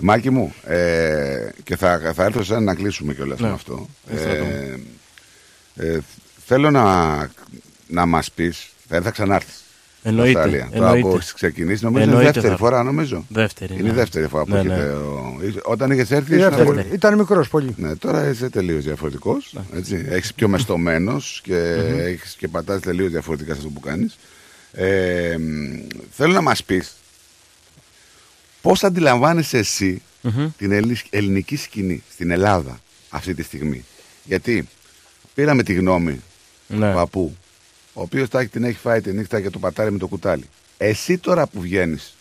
[0.00, 3.46] Μάκη μου, ε, και θα, θα έρθω σε ένα να κλείσουμε κιόλας Ναι.
[3.48, 3.88] με αυτό.
[4.14, 4.44] Ευχαριστώ.
[5.76, 5.98] Ε, ε,
[6.46, 7.16] θέλω να,
[7.86, 9.10] να μας πεις, θα, θα
[10.02, 10.32] ξανάρθει.
[10.38, 11.08] Εννοείται, Τώρα εννοείται.
[11.08, 13.24] που έχεις ξεκινήσει, νομίζω είναι Εννοείται δεύτερη θα φορά, νομίζω.
[13.28, 13.72] Δεύτερη.
[13.72, 13.92] Είναι η ναι.
[13.92, 14.74] δεύτερη φορά που Ναι, έχετε.
[14.76, 14.82] ναι.
[14.92, 16.68] ο- Όταν είχες έρθει, Η ήσουν δεύτερη.
[16.68, 17.74] πολύ- Ήταν μικρός πολύ.
[17.76, 19.54] Ναι, τώρα είσαι τελείως διαφορετικός.
[20.08, 21.56] Έχεις πιο μεστομένος και,
[21.98, 24.18] έχεις και πατάς τελείως διαφορετικά σε αυτό που κάνεις.
[24.72, 26.96] Ε, μ, θέλω να μας πεις
[28.62, 30.48] πώς αντιλαμβάνεσαι εσύ Μμμ.
[30.58, 33.84] την ελλη- ελληνική σκηνή στην Ελλάδα αυτή τη στιγμή.
[34.24, 34.68] Γιατί
[35.34, 36.20] πήραμε τη γνώμη
[36.66, 36.88] Ναι.
[36.88, 37.36] του παππού,
[37.92, 40.48] ο οποίος την έχει φάει τη νύχτα και το πατάρει με το κουτάλι.
[40.78, 42.14] Εσύ τώρα που βγαίνεις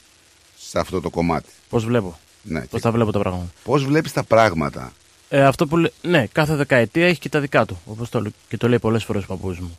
[0.59, 4.23] σε αυτό το κομμάτι, Πώς βλέπω; ναι, Πώς τα βλέπω τα πράγματα; πώς βλέπεις τα
[4.23, 4.93] πράγματα;
[5.29, 7.81] Ε, αυτό που λέ- ναι, κάθε δεκαετία έχει και τα δικά του.
[7.85, 9.77] Όπως το, λέ- και το λέει πολλές φορές ο παππούς μου.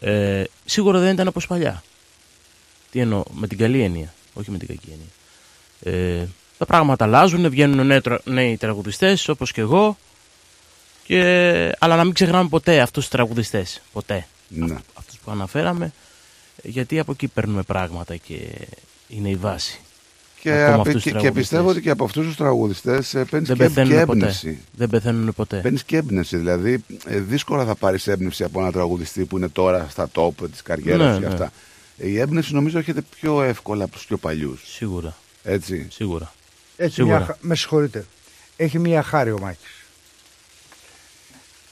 [0.00, 1.82] Ε, σίγουρα δεν ήταν όπως παλιά.
[2.90, 6.20] Τι εννοώ, με την καλή έννοια, όχι με την κακή έννοια.
[6.20, 6.26] Ε,
[6.58, 9.96] τα πράγματα αλλάζουν, βγαίνουν νέοι, τρα- νέοι τραγουδιστές όπως και εγώ.
[11.04, 11.22] Και,
[11.78, 13.82] αλλά να μην ξεχνάμε ποτέ αυτούς τους τραγουδιστές.
[13.92, 14.26] Ποτέ.
[14.48, 14.76] Ναι.
[14.94, 15.92] Αυτού που αναφέραμε.
[16.62, 18.38] γιατί από εκεί παίρνουμε πράγματα και
[19.08, 19.80] είναι η βάση.
[20.40, 21.48] Και, Ακόμα απ- αυτούς τους και, και τραγουδιστές.
[21.48, 24.00] πιστεύω ότι και από αυτούς τους τραγουδιστές παίρνεις Δεν και, και πεθαίνουν ποτέ.
[24.12, 24.58] έμπνευση.
[24.76, 25.56] Δεν πεθαίνουν ποτέ.
[25.60, 26.36] Παίρνεις και έμπνευση.
[26.36, 30.62] Δηλαδή, ε, δύσκολα θα πάρεις έμπνευση από ένα τραγουδιστή που είναι τώρα στα top της
[30.62, 31.32] καριέρας Ναι, και ναι.
[31.32, 31.52] αυτά.
[31.98, 34.62] Ε, Η έμπνευση νομίζω έρχεται πιο εύκολα από τους πιο παλιούς.
[34.66, 35.16] Σίγουρα.
[35.42, 35.86] Έτσι.
[35.90, 36.32] Σίγουρα.
[36.76, 37.16] Έχει Σίγουρα.
[37.16, 38.06] μια, χα- με συγχωρείτε.
[38.56, 39.79] Έχει μια χάρη ο Μάκης.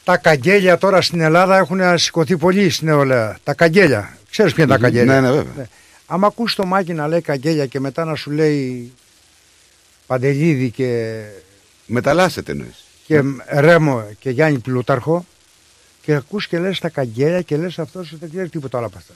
[0.08, 3.38] Τα καγγέλια τώρα στην Ελλάδα έχουν σηκωθεί πολύ στην νεολαία.
[3.44, 4.16] Τα καγγέλια.
[4.30, 5.68] Ξέρεις ποια είναι τα καγγέλια; Ναι, ναι, βέβαια.
[6.06, 8.92] Άμα ακούς το Μάκη να λέει καγγέλια και μετά να σου λέει
[10.06, 11.20] Παντελίδη και,
[11.86, 12.84] Μεταλλάσσεται εννοείς.
[13.06, 15.26] και Ρέμο και Γιάννη Πλούταρχο
[16.02, 19.14] και ακούς και λες τα καγγέλια και λες αυτός δεν ξέρει τίποτα άλλο από αυτά.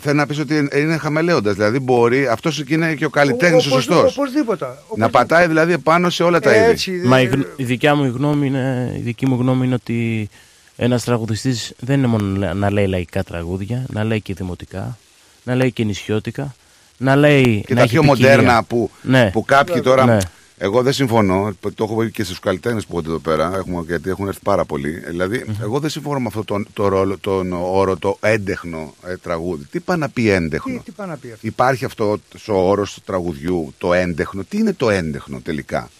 [0.00, 1.54] Θέλω να πεις ότι είναι- είναι χαμελέοντας.
[1.54, 2.26] Δηλαδή, μπορεί.
[2.26, 4.18] Αυτός και είναι και ο καλλιτέχνης ο Οπωσδήποτε, σωστός.
[4.18, 4.64] Οπωσδήποτε.
[4.64, 5.10] Να οπωσδήποτε.
[5.10, 6.70] πατάει δηλαδή επάνω σε όλα τα είδη.
[6.70, 9.74] Έτσι, Μα η, δεν- γνω- η δικιά μου γνώμη είναι, η δική μου γνώμη είναι
[9.74, 10.28] ότι
[10.76, 14.98] ένας τραγουδιστής δεν είναι μόνο να- να λέει λαϊκά τραγούδια, να λέει και δημοτικά,
[15.42, 16.54] να λέει και νησιώτικα,
[16.96, 18.30] να λέει Και να τα έχει πιο ποικιλία.
[18.30, 19.30] μοντέρνα που, Ναι.
[19.32, 20.04] που κάποιοι τώρα.
[20.04, 20.18] Ναι.
[20.58, 21.56] Εγώ δεν συμφωνώ.
[21.60, 23.56] Το έχω πει και στους καλλιτέχνες που έρχονται εδώ πέρα.
[23.56, 24.90] Έχουμε, γιατί έχουν έρθει πάρα πολλοί.
[24.90, 29.64] Δηλαδή, εγώ δεν συμφωνώ με αυτό τον, το ρόλο, τον όρο το έντεχνο ε, τραγούδι.
[29.64, 32.94] Τι πάει να πει έντεχνο; Τι, τι πάει να πει αυτό; Υπάρχει αυτό ο όρος
[32.94, 34.44] του τραγουδιού, το έντεχνο.
[34.44, 35.90] Τι είναι το έντεχνο τελικά;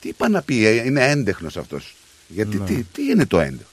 [0.00, 1.96] Τι πάει να πει, ε, είναι έντεχνος αυτός;
[2.28, 2.64] Γιατί Ναι.
[2.64, 3.66] τι, τι είναι το έντεχνο;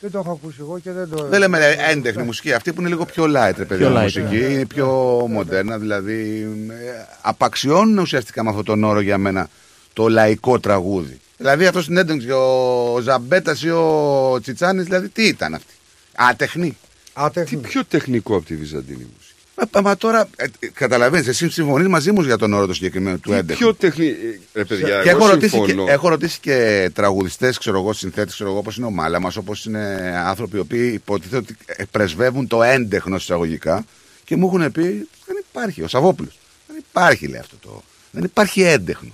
[0.00, 1.24] Δεν το έχω ακούσει εγώ και δεν το.
[1.24, 3.96] Δεν λέμε ε, έντεχνη μουσική, αυτή που είναι λίγο πιο light, ρε παιδί Πιο μου,
[3.96, 4.46] light, μουσική, ναι.
[4.46, 4.86] είναι πιο
[5.28, 9.48] μοντέρνα, δηλαδή ε, απαξιώνουν ουσιαστικά με αυτόν τον όρο για μένα
[9.92, 11.20] το λαϊκό τραγούδι.
[11.36, 15.72] Δηλαδή αυτός στην έντεξη, ο Ζαμπέτας ή ο Τσιτσάνης, δηλαδή τι ήταν αυτή.
[16.14, 16.70] Ατεχνή.
[16.70, 17.58] Τι Άτεχνη.
[17.58, 19.27] πιο τεχνικό από τη Βυζαντινή μουσική;
[19.72, 23.30] Μα, μα τώρα, ε, καταλαβαίνεις, εσύ συμφωνείς μαζί μου για τον όρο το συγκεκριμένο του
[23.30, 23.56] Τι έντεχνου.
[23.56, 24.16] πιο τεχνικό.
[24.52, 25.90] Ρε παιδιά, Και εγώ έχω ρωτήσει, και, συμφωνώ.
[25.92, 30.12] έχω ρωτήσει και τραγουδιστές, ξέρω εγώ, συνθέτες, ξέρω εγώ, όπως είναι ο Μάλαμας, όπως είναι
[30.26, 33.84] άνθρωποι οι οποίοι υποτίθεται ότι ε, πρεσβεύουν το έντεχνο εισαγωγικά
[34.24, 35.82] και μου έχουν πει δεν υπάρχει.
[35.82, 36.38] Ο Σαββόπουλος.
[36.66, 37.82] Δεν υπάρχει, λέει αυτό το.
[38.10, 39.10] Δεν υπάρχει έντεχνο.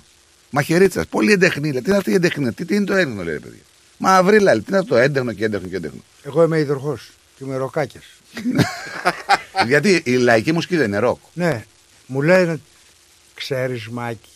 [0.49, 1.71] Μαχαιρίτσα, πολύ εντεχνή.
[1.71, 1.81] Λέει.
[1.81, 3.59] Τι είναι αυτή η εντεχνή, τι, τι είναι το έντεχνο, λέει ρε παιδιά.
[3.97, 5.99] Μα αυρίλα, λέει, τι είναι αυτό το έντεχνο και έντεχνο και έντεχνο.
[6.23, 8.01] Εγώ είμαι υδροχός και είμαι ροκάκια.
[9.67, 11.19] Γιατί η λαϊκή μουσική δεν είναι ροκ.
[11.33, 11.65] Ναι,
[12.07, 12.59] μου λένε,
[13.33, 14.29] ξέρεις Μάκη,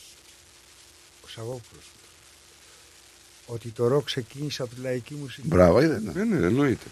[1.24, 1.84] ο Σαββόπουλος,
[3.46, 5.48] ότι το ροκ ξεκίνησε από τη λαϊκή μουσική.
[5.48, 6.00] Μπράβο, είδε.
[6.00, 6.12] ναι.
[6.24, 6.86] Ναι, ναι, εννοείται.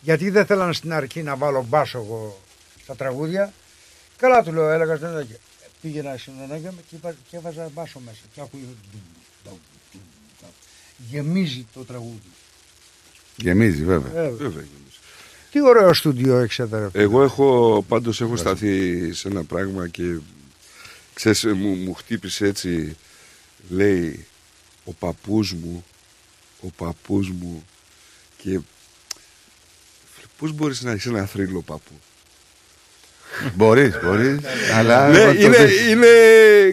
[0.00, 2.40] Γιατί δεν θέλανε στην αρχή να βάλω μπάσο εγώ
[2.82, 3.52] στα τραγούδια.
[4.16, 5.26] Καλά του λέω, έλεγα στην Ελλάδα.
[5.80, 8.18] Πήγαινα στην Ελλάδα και, είπα- και έβαζα μπάσο μέσα.
[8.34, 8.62] Και άκουγε.
[8.64, 9.00] ντουμ,
[9.44, 9.58] ντουμ,
[9.92, 10.02] ντουμ,
[10.40, 10.50] ντουμ.
[11.10, 12.30] Γεμίζει το τραγούδι.
[13.36, 14.22] Γεμίζει, βέβαια.
[14.22, 14.64] Ε, Βέβαια.
[15.50, 16.78] Τι ωραίο στούντιο έχεις εδώ.
[16.78, 17.02] ρε.
[17.02, 20.18] Εγώ έχω, πάντως έχω σταθεί σε ένα πράγμα και
[21.14, 22.96] ξέρεις, μου, μου χτύπησε έτσι,
[23.68, 24.26] λέει,
[24.84, 25.84] ο παππούς μου,
[26.60, 27.64] ο παππούς μου
[28.36, 28.60] και
[30.38, 31.92] πώς μπορείς να έχεις ένα θρύλο παππού;
[33.54, 34.36] Μπορείς, μπορείς.
[34.78, 35.08] αλλά.
[35.08, 35.88] Ναι, εγώ το είναι, δεις.
[35.88, 36.06] είναι,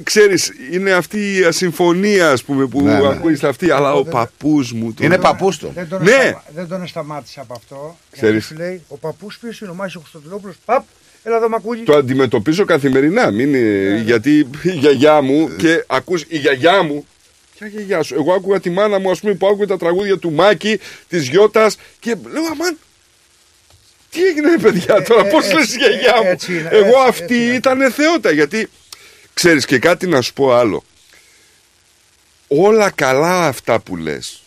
[0.03, 3.07] ξέρεις, είναι αυτή η ασυμφωνία ας πούμε που Ναι, ναι.
[3.07, 4.93] ακούγεται αυτή, αλλά ο παππούς μου...
[4.93, 5.71] το- Είναι παππούς του.
[5.75, 6.11] Δεν τον, Ναι.
[6.11, 7.97] σταμα- δεν τον σταμάτησα από αυτό.
[8.11, 8.31] Ξέρεις.
[8.35, 10.55] Γιατί Σου λέει, ο παππούς ποιος είναι ο Μάσης Χρυστοδουλόπουλος.
[10.65, 10.83] Παπ,
[11.23, 11.83] έλα εδώ μακούλι.
[11.83, 13.31] Το αντιμετωπίζω καθημερινά.
[13.31, 17.05] Μην είναι, γιατί η γιαγιά μου και ακούς η γιαγιά μου.
[17.57, 18.15] Ποια γιαγιά σου.
[18.15, 21.77] Εγώ άκουγα τη μάνα μου, ας πούμε, που άκουγε τα τραγούδια του Μάκη, της Γιώτας
[21.99, 22.77] και λέω Αμάν.
[24.17, 26.29] Τι έγινε, ρε παιδιά, τώρα ε, πώς έτσι, λες γιαγιά ε, μου.
[26.29, 27.53] έτσι είναι, Εγώ έτσι, αυτή έτσι είναι.
[27.55, 28.31] ήταν θεότητα.
[28.31, 28.69] Γιατί
[29.33, 30.83] ξέρεις και κάτι να σου πω άλλο.
[32.47, 34.43] Όλα καλά αυτά που λες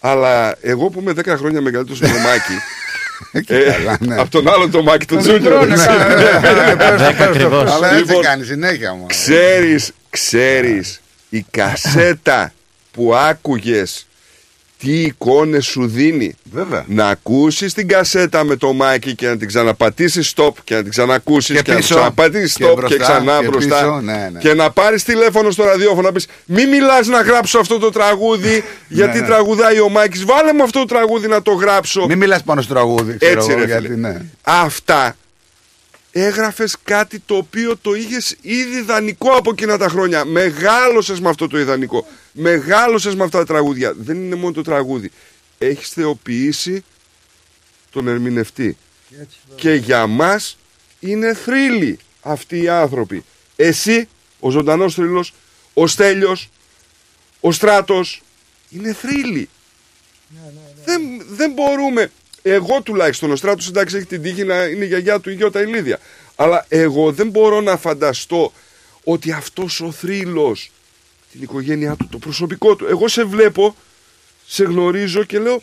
[0.00, 2.58] Αλλά εγώ που είμαι 10 χρόνια μεγαλύτερος με το Μάκη.
[3.46, 4.20] Και ε, καλά, ναι.
[4.20, 5.40] Από τον άλλο τον Μάκη, τον Τζούνιο.
[5.40, 6.08] Μικρό, ναι, καλά,
[6.40, 7.24] ναι, ναι, πες το, Δέκα πες το.
[7.24, 7.70] ακριβώς.
[7.72, 9.06] Αλλά έτσι Λοιπόν, κάνει συνέχεια μου.
[9.06, 12.52] Ξέρεις, ξέρεις, η κασέτα
[12.92, 14.06] που άκουγες
[14.84, 16.34] τι εικόνες σου δίνει.
[16.52, 16.84] Βέβαια.
[16.88, 20.90] Να ακούσεις την κασέτα με το μάκι και να την ξαναπατήσεις stop και να την
[20.90, 21.94] ξανακούσεις Και και, να την πίσω.
[21.94, 24.38] ξαναπατήσεις Και stop και, μπροστά, ξανά και μπροστά πίσω, ναι, ναι.
[24.38, 28.64] και να πάρεις τηλέφωνο στο ραδιόφωνο να πεις μη μιλάς να γράψω αυτό το τραγούδι
[28.88, 29.26] γιατί ναι.
[29.26, 32.74] τραγουδάει ο Μάκης βάλε μου αυτό το τραγούδι να το γράψω Μην μιλάς πάνω στο
[32.74, 33.16] τραγούδι.
[33.16, 33.96] Ξέρω έτσι εγώ, ρε γιατί, φίλε.
[34.08, 34.20] ναι.
[34.42, 35.16] Αυτά
[36.16, 40.24] έγραφες κάτι το οποίο το είχες ήδη ιδανικό από εκείνα τα χρόνια.
[40.24, 42.06] Μεγάλωσες με αυτό το ιδανικό.
[42.32, 43.92] Μεγάλωσες με αυτά τα τραγούδια.
[43.96, 45.10] Δεν είναι μόνο το τραγούδι.
[45.58, 46.84] Έχεις θεοποιήσει
[47.90, 48.76] τον ερμηνευτή.
[49.20, 50.58] Έτσι, Και για μας
[51.00, 53.24] είναι θρύλοι αυτοί οι άνθρωποι.
[53.56, 54.08] Εσύ,
[54.40, 55.34] ο ζωντανός θρύλος,
[55.74, 56.50] ο Στέλιος,
[57.40, 58.22] ο Στράτος,
[58.70, 59.48] είναι θρύλοι.
[60.84, 62.10] Δεν, δεν μπορούμε.
[62.46, 65.60] Εγώ τουλάχιστον, ο Στράτος εντάξει έχει την τύχη να είναι η γιαγιά του η Γιώτα
[65.60, 65.98] Ηλίδια.
[66.36, 68.52] Αλλά εγώ δεν μπορώ να φανταστώ
[69.04, 70.70] ότι αυτός ο θρύλος,
[71.32, 73.76] την οικογένειά του, το προσωπικό του, εγώ σε βλέπω,
[74.46, 75.62] σε γνωρίζω και λέω,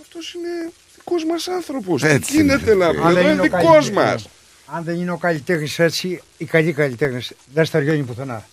[0.00, 2.02] αυτός είναι, δεν δικός μας άνθρωπος.
[2.02, 2.74] Τι Έτσι γίνεται είναι.
[2.74, 3.00] να Αν πει.
[3.00, 3.90] δεν Εδώ είναι είναι ο δικός καλλιτέχνης.
[3.90, 4.28] μας.
[4.66, 8.48] Αν δεν είναι ο καλλιτέχνης έτσι, οι καλοί καλλιτέχνες δεν στεριώνει πουθενά.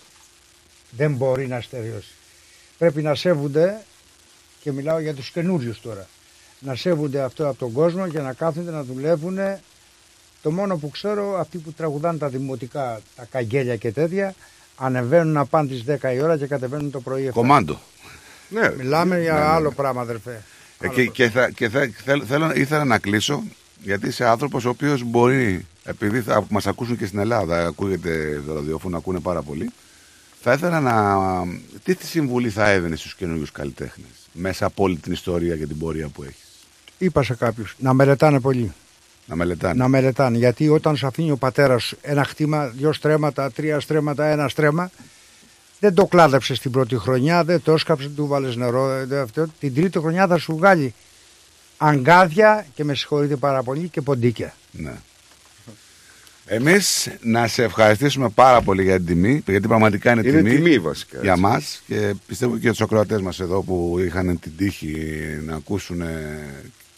[0.90, 2.08] Δεν μπορεί να στεριώσει.
[2.78, 3.82] Πρέπει να σέβονται,
[4.62, 6.08] και μιλάω για τους καινούριους τώρα,
[6.60, 9.38] να σέβονται αυτό από τον κόσμο και να κάθονται να δουλεύουν.
[10.42, 14.34] Το μόνο που ξέρω, αυτοί που τραγουδάνε τα δημοτικά, τα καγγέλια και τέτοια,
[14.76, 17.28] ανεβαίνουν να πάνε τις 10 η ώρα και κατεβαίνουν το πρωί.
[17.28, 17.32] 7.
[17.34, 17.80] Κομάντο.
[18.50, 20.44] Ναι, Μιλάμε για άλλο πράγμα, αδερφέ.
[20.80, 23.44] Ε, και, και, θα, και θα, θέλ- θέλω, ήθελα να κλείσω
[23.84, 28.54] γιατί είσαι άνθρωπος ο οποίος μπορεί, επειδή θα μας ακούσουν και στην Ελλάδα, ακούγεται το
[28.54, 29.70] ραδιόφωνο, ακούνε πάρα πολύ,
[30.42, 31.18] θα ήθελα να...
[31.84, 35.78] Τι τη συμβουλή θα έδινε στους καινούριους καλλιτέχνες μέσα από όλη την ιστορία και την
[35.78, 36.49] πορεία που έχεις;
[37.02, 38.74] Είπα σε κάποιους να μελετάνε πολύ.
[39.26, 39.74] Να μελετάνε.
[39.74, 40.38] να μελετάνε.
[40.38, 44.92] Γιατί όταν σου αφήνει ο πατέρας σου ένα χτήμα, δύο στρέμματα, τρία στρέμματα, ένα στρέμα,
[45.80, 48.92] δεν το κλάδεψες την πρώτη χρονιά, δεν το έσκαψες, του βάλες νερό.
[48.92, 49.46] ε, δεν αυτό.
[49.60, 50.94] Την τρίτη χρονιά θα σου βγάλει
[51.78, 54.54] αγκάδια και με συγχωρείτε πάρα πολύ και ποντίκια.
[54.72, 54.94] Ναι.
[56.46, 61.20] Εμείς να σε ευχαριστήσουμε πάρα πολύ για την τιμή, γιατί πραγματικά είναι, είναι τιμή βασικά.
[61.22, 61.44] για έτσι.
[61.44, 64.96] μας και πιστεύω και για τους ακροατές μας εδώ που είχαν την τύχη
[65.46, 66.02] να ακούσουν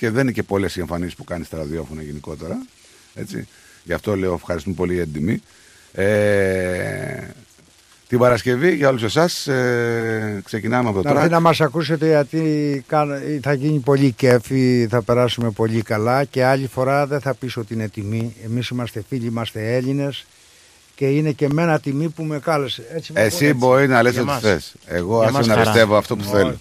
[0.02, 2.66] και δεν είναι και πολλές οι εμφανίσεις που κάνεις στα ραδιόφωνα γενικότερα
[3.14, 3.48] έτσι.
[3.84, 5.42] γι' αυτό λέω ευχαριστούμε πολύ για την τιμή
[5.94, 7.28] ε,
[8.08, 12.08] την Παρασκευή για όλους εσάς ε, ξεκινάμε από το Να έρθει track να μας ακούσετε
[12.08, 17.34] γιατί κάν- θα γίνει πολύ κέφι, θα περάσουμε πολύ καλά και άλλη φορά δεν θα
[17.34, 18.36] πεις ότι είναι τιμή.
[18.46, 20.26] Εμείς είμαστε φίλοι, είμαστε Έλληνες
[20.96, 22.84] και είναι και μένα τιμή που με κάλεσε.
[22.96, 23.54] Έτσι, με εσύ ακούνε.
[23.66, 24.42] μπορεί να λες Για ό,τι μας.
[24.42, 25.66] θες εγώ Για άσε μας να χαρά.
[25.72, 26.58] πιστεύω αυτό που θέλω Όχι,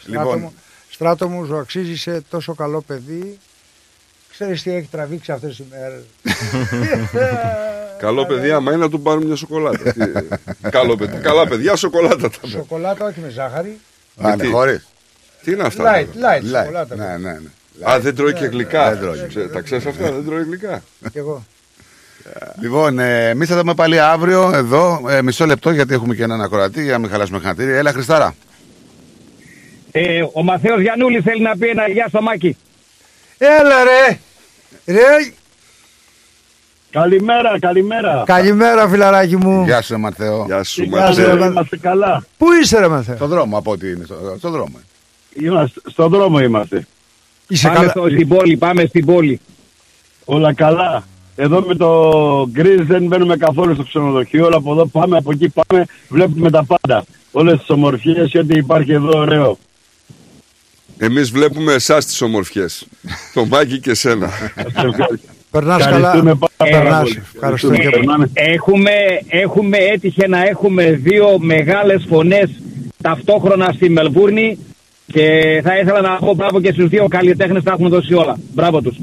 [0.00, 0.52] Στράτο, Λοιπόν.
[0.98, 3.38] Μου, στράτο μου, σου αξίζει είσαι τόσο καλό παιδί.
[4.30, 6.02] Ξέρεις τι έχει τραβήξει αυτές τις μέρες.
[7.98, 9.92] Καλό παιδί, άμα είναι να του πάρουν μια σοκολάτα.
[9.92, 11.18] Τι- Καλό παιδί.
[11.18, 12.56] Καλά παιδιά, σοκολάτα τα παιδιά.
[12.58, 13.78] Σοκολάτα όχι με ζάχαρη.
[14.16, 14.86] Α, ναι, Γιατί- χωρίς
[15.44, 15.82] Τι είναι αυτά.
[15.84, 16.58] Light, τώρα; light, Light.
[16.60, 16.96] σοκολάτα.
[16.96, 17.90] Ναι, ναι, ναι.
[17.90, 18.90] Α, δεν τρώει και γλυκά.
[18.90, 19.26] δεν τρώει.
[19.28, 20.82] Ξέ- Τα ξέρεις αυτά, δεν τρώει γλυκά.
[21.12, 21.44] Κι εγώ.
[22.60, 25.04] Λοιπόν, ε, εμείς θα τα πούμε πάλι αύριο εδώ.
[25.08, 27.72] Ε, μισό λεπτό γιατί έχουμε και έναν ακροατή για να μην χαλάσουμε χαρτίρι.
[27.72, 28.34] Έλα, Χριστάρα.
[29.98, 32.56] Ε, ο Μαθαίος Γιαννούλης θέλει να πει ένα γεια στο Μάκη.
[33.38, 34.18] Έλα ρε!
[34.84, 35.32] Ρε!
[36.90, 38.22] Καλημέρα, καλημέρα.
[38.26, 39.64] Καλημέρα φιλαράκι μου.
[39.64, 40.44] Γεια σου, Μαρθέο.
[40.46, 41.22] Γεια σου, Γεια Ματζέ.
[41.30, 41.44] σου, ρε.
[41.46, 42.26] Είμαστε καλά.
[42.38, 44.04] Πού είσαι ρε Μαθαίο; Στον δρόμο, από ό,τι είναι.
[44.04, 44.80] Στο, στον δρόμο.
[45.42, 46.86] Είμαστε, στον δρόμο είμαστε.
[47.48, 47.90] Είσαι πάμε καλά.
[47.90, 49.40] στο- στην πόλη, πάμε στην πόλη.
[50.24, 51.04] Όλα καλά.
[51.36, 51.90] Εδώ με το
[52.50, 56.64] γκρίζ δεν μπαίνουμε καθόλου στο ξενοδοχείο, αλλά από εδώ πάμε, από εκεί πάμε, βλέπουμε τα
[56.64, 57.04] πάντα.
[57.32, 59.58] Όλες τις ομορφιές και ό,τι υπάρχει εδώ ωραίο.
[60.98, 62.86] Εμείς βλέπουμε εσάς τις ομορφιές.
[63.34, 64.30] το Μάκη και σένα.
[65.50, 65.96] Περνάς καλά.
[65.96, 67.02] Ευχαριστούμε πάρα Περνάς.
[67.02, 67.22] πολύ.
[67.34, 68.30] Ευχαριστούμε και πολύ.
[68.32, 68.90] Έχουμε,
[69.28, 72.50] έχουμε, έτυχε να έχουμε δύο μεγάλες φωνές
[73.02, 74.58] ταυτόχρονα στη Μελβούρνη
[75.06, 78.36] και θα ήθελα να πω μπράβο και στους δύο καλλιτέχνες τα έχουν δώσει όλα.
[78.54, 78.96] Μπράβο τους.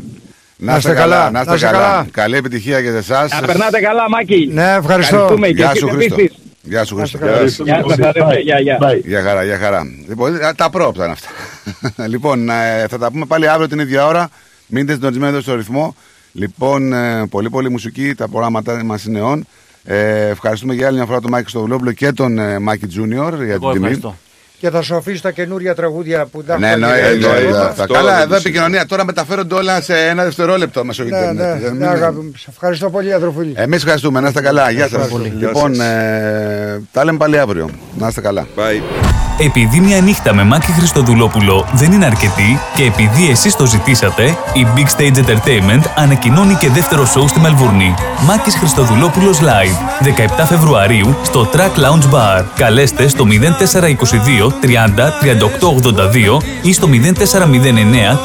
[0.58, 1.32] Να είστε καλά.
[1.32, 2.08] Να είστε καλά.
[2.12, 3.32] Καλή επιτυχία για εσάς.
[3.32, 4.50] Να περνάτε καλά, Μάκη.
[4.52, 5.16] Ναι, ευχαριστώ.
[5.16, 6.16] Ευχαριστούμε και Γεια εσύ σου, με Χρήστο.
[6.64, 6.72] Πίστης.
[6.72, 7.18] Γεια σου, Χρήστο.
[7.18, 7.39] καλά.
[7.39, 7.64] Γεια σου.
[7.64, 8.39] Γεια σας, αδερφέ.
[8.39, 8.78] Γεια, γεια.
[9.05, 9.84] Για χαρά, για χαρά.
[10.07, 11.30] Λοιπόν, ε, τα πρόοπτα είναι αυτά.
[12.14, 14.30] λοιπόν, ε, θα τα πούμε πάλι αύριο την ίδια ώρα.
[14.68, 15.95] Μείνετε συντονισμένοι εδώ στο ρυθμό.
[16.32, 19.41] Λοιπόν, ε, πολύ πολύ μουσική, τα προγράμματα μας είναι on.
[19.84, 23.53] Ε, ευχαριστούμε για άλλη μια φορά τον Μάκη Στοβλόπουλο και τον ε, Μάκη Τζούνιορ για
[23.53, 24.16] Εγώ την τιμή.
[24.64, 24.70] Ευχαριστώ.
[24.70, 26.99] Και θα σου αφήσω τα καινούρια τραγούδια που τα Ναι, έχω εννοείται.
[26.99, 27.14] γυρίσει.
[27.28, 27.45] εννοείται.
[27.47, 27.82] εννοείται.
[27.82, 28.86] Αυτό Καλά, δεν εδώ το επικοινωνία.
[28.86, 31.36] Τώρα μεταφέρονται όλα σε ένα δευτερόλεπτο μέσω Ναι, ίντερνετ.
[31.36, 32.32] ναι, Δεν ναι, είναι- αγάπη μου.
[32.38, 33.53] Σε ευχαριστώ πολύ, αδερφούλη.
[33.55, 34.20] Εμείς ευχαριστούμε.
[34.20, 34.70] Να είστε καλά.
[34.72, 34.91] Γεια σας.
[34.91, 35.34] Ευχαριστώ πολύ.
[35.38, 35.93] Λοιπόν, Γεια σας.
[35.93, 37.70] ε, τα λέμε πάλι αύριο.
[37.97, 38.47] Να είστε καλά.
[38.55, 39.33] Bye.
[39.40, 44.24] Επειδή μια νύχτα με Μάκη Χριστοδουλόπουλο δεν είναι αρκετή και επειδή εσείς το ζητήσατε,
[44.54, 47.94] η Big Stage Entertainment ανακοινώνει και δεύτερο σοου στη Μελβούρνη.
[48.26, 50.06] Μάκης Χριστοδουλόπουλος Live,
[50.42, 52.44] 17 Φεβρουαρίου στο Track Lounge Bar.
[52.56, 56.94] Καλέστε στο 0422 30 38 82 ή στο 0409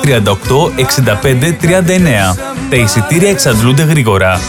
[0.04, 0.20] 38
[1.22, 1.52] 65
[2.32, 2.36] 39.
[2.70, 4.40] Τα εισιτήρια εξαντλούνται γρήγορα.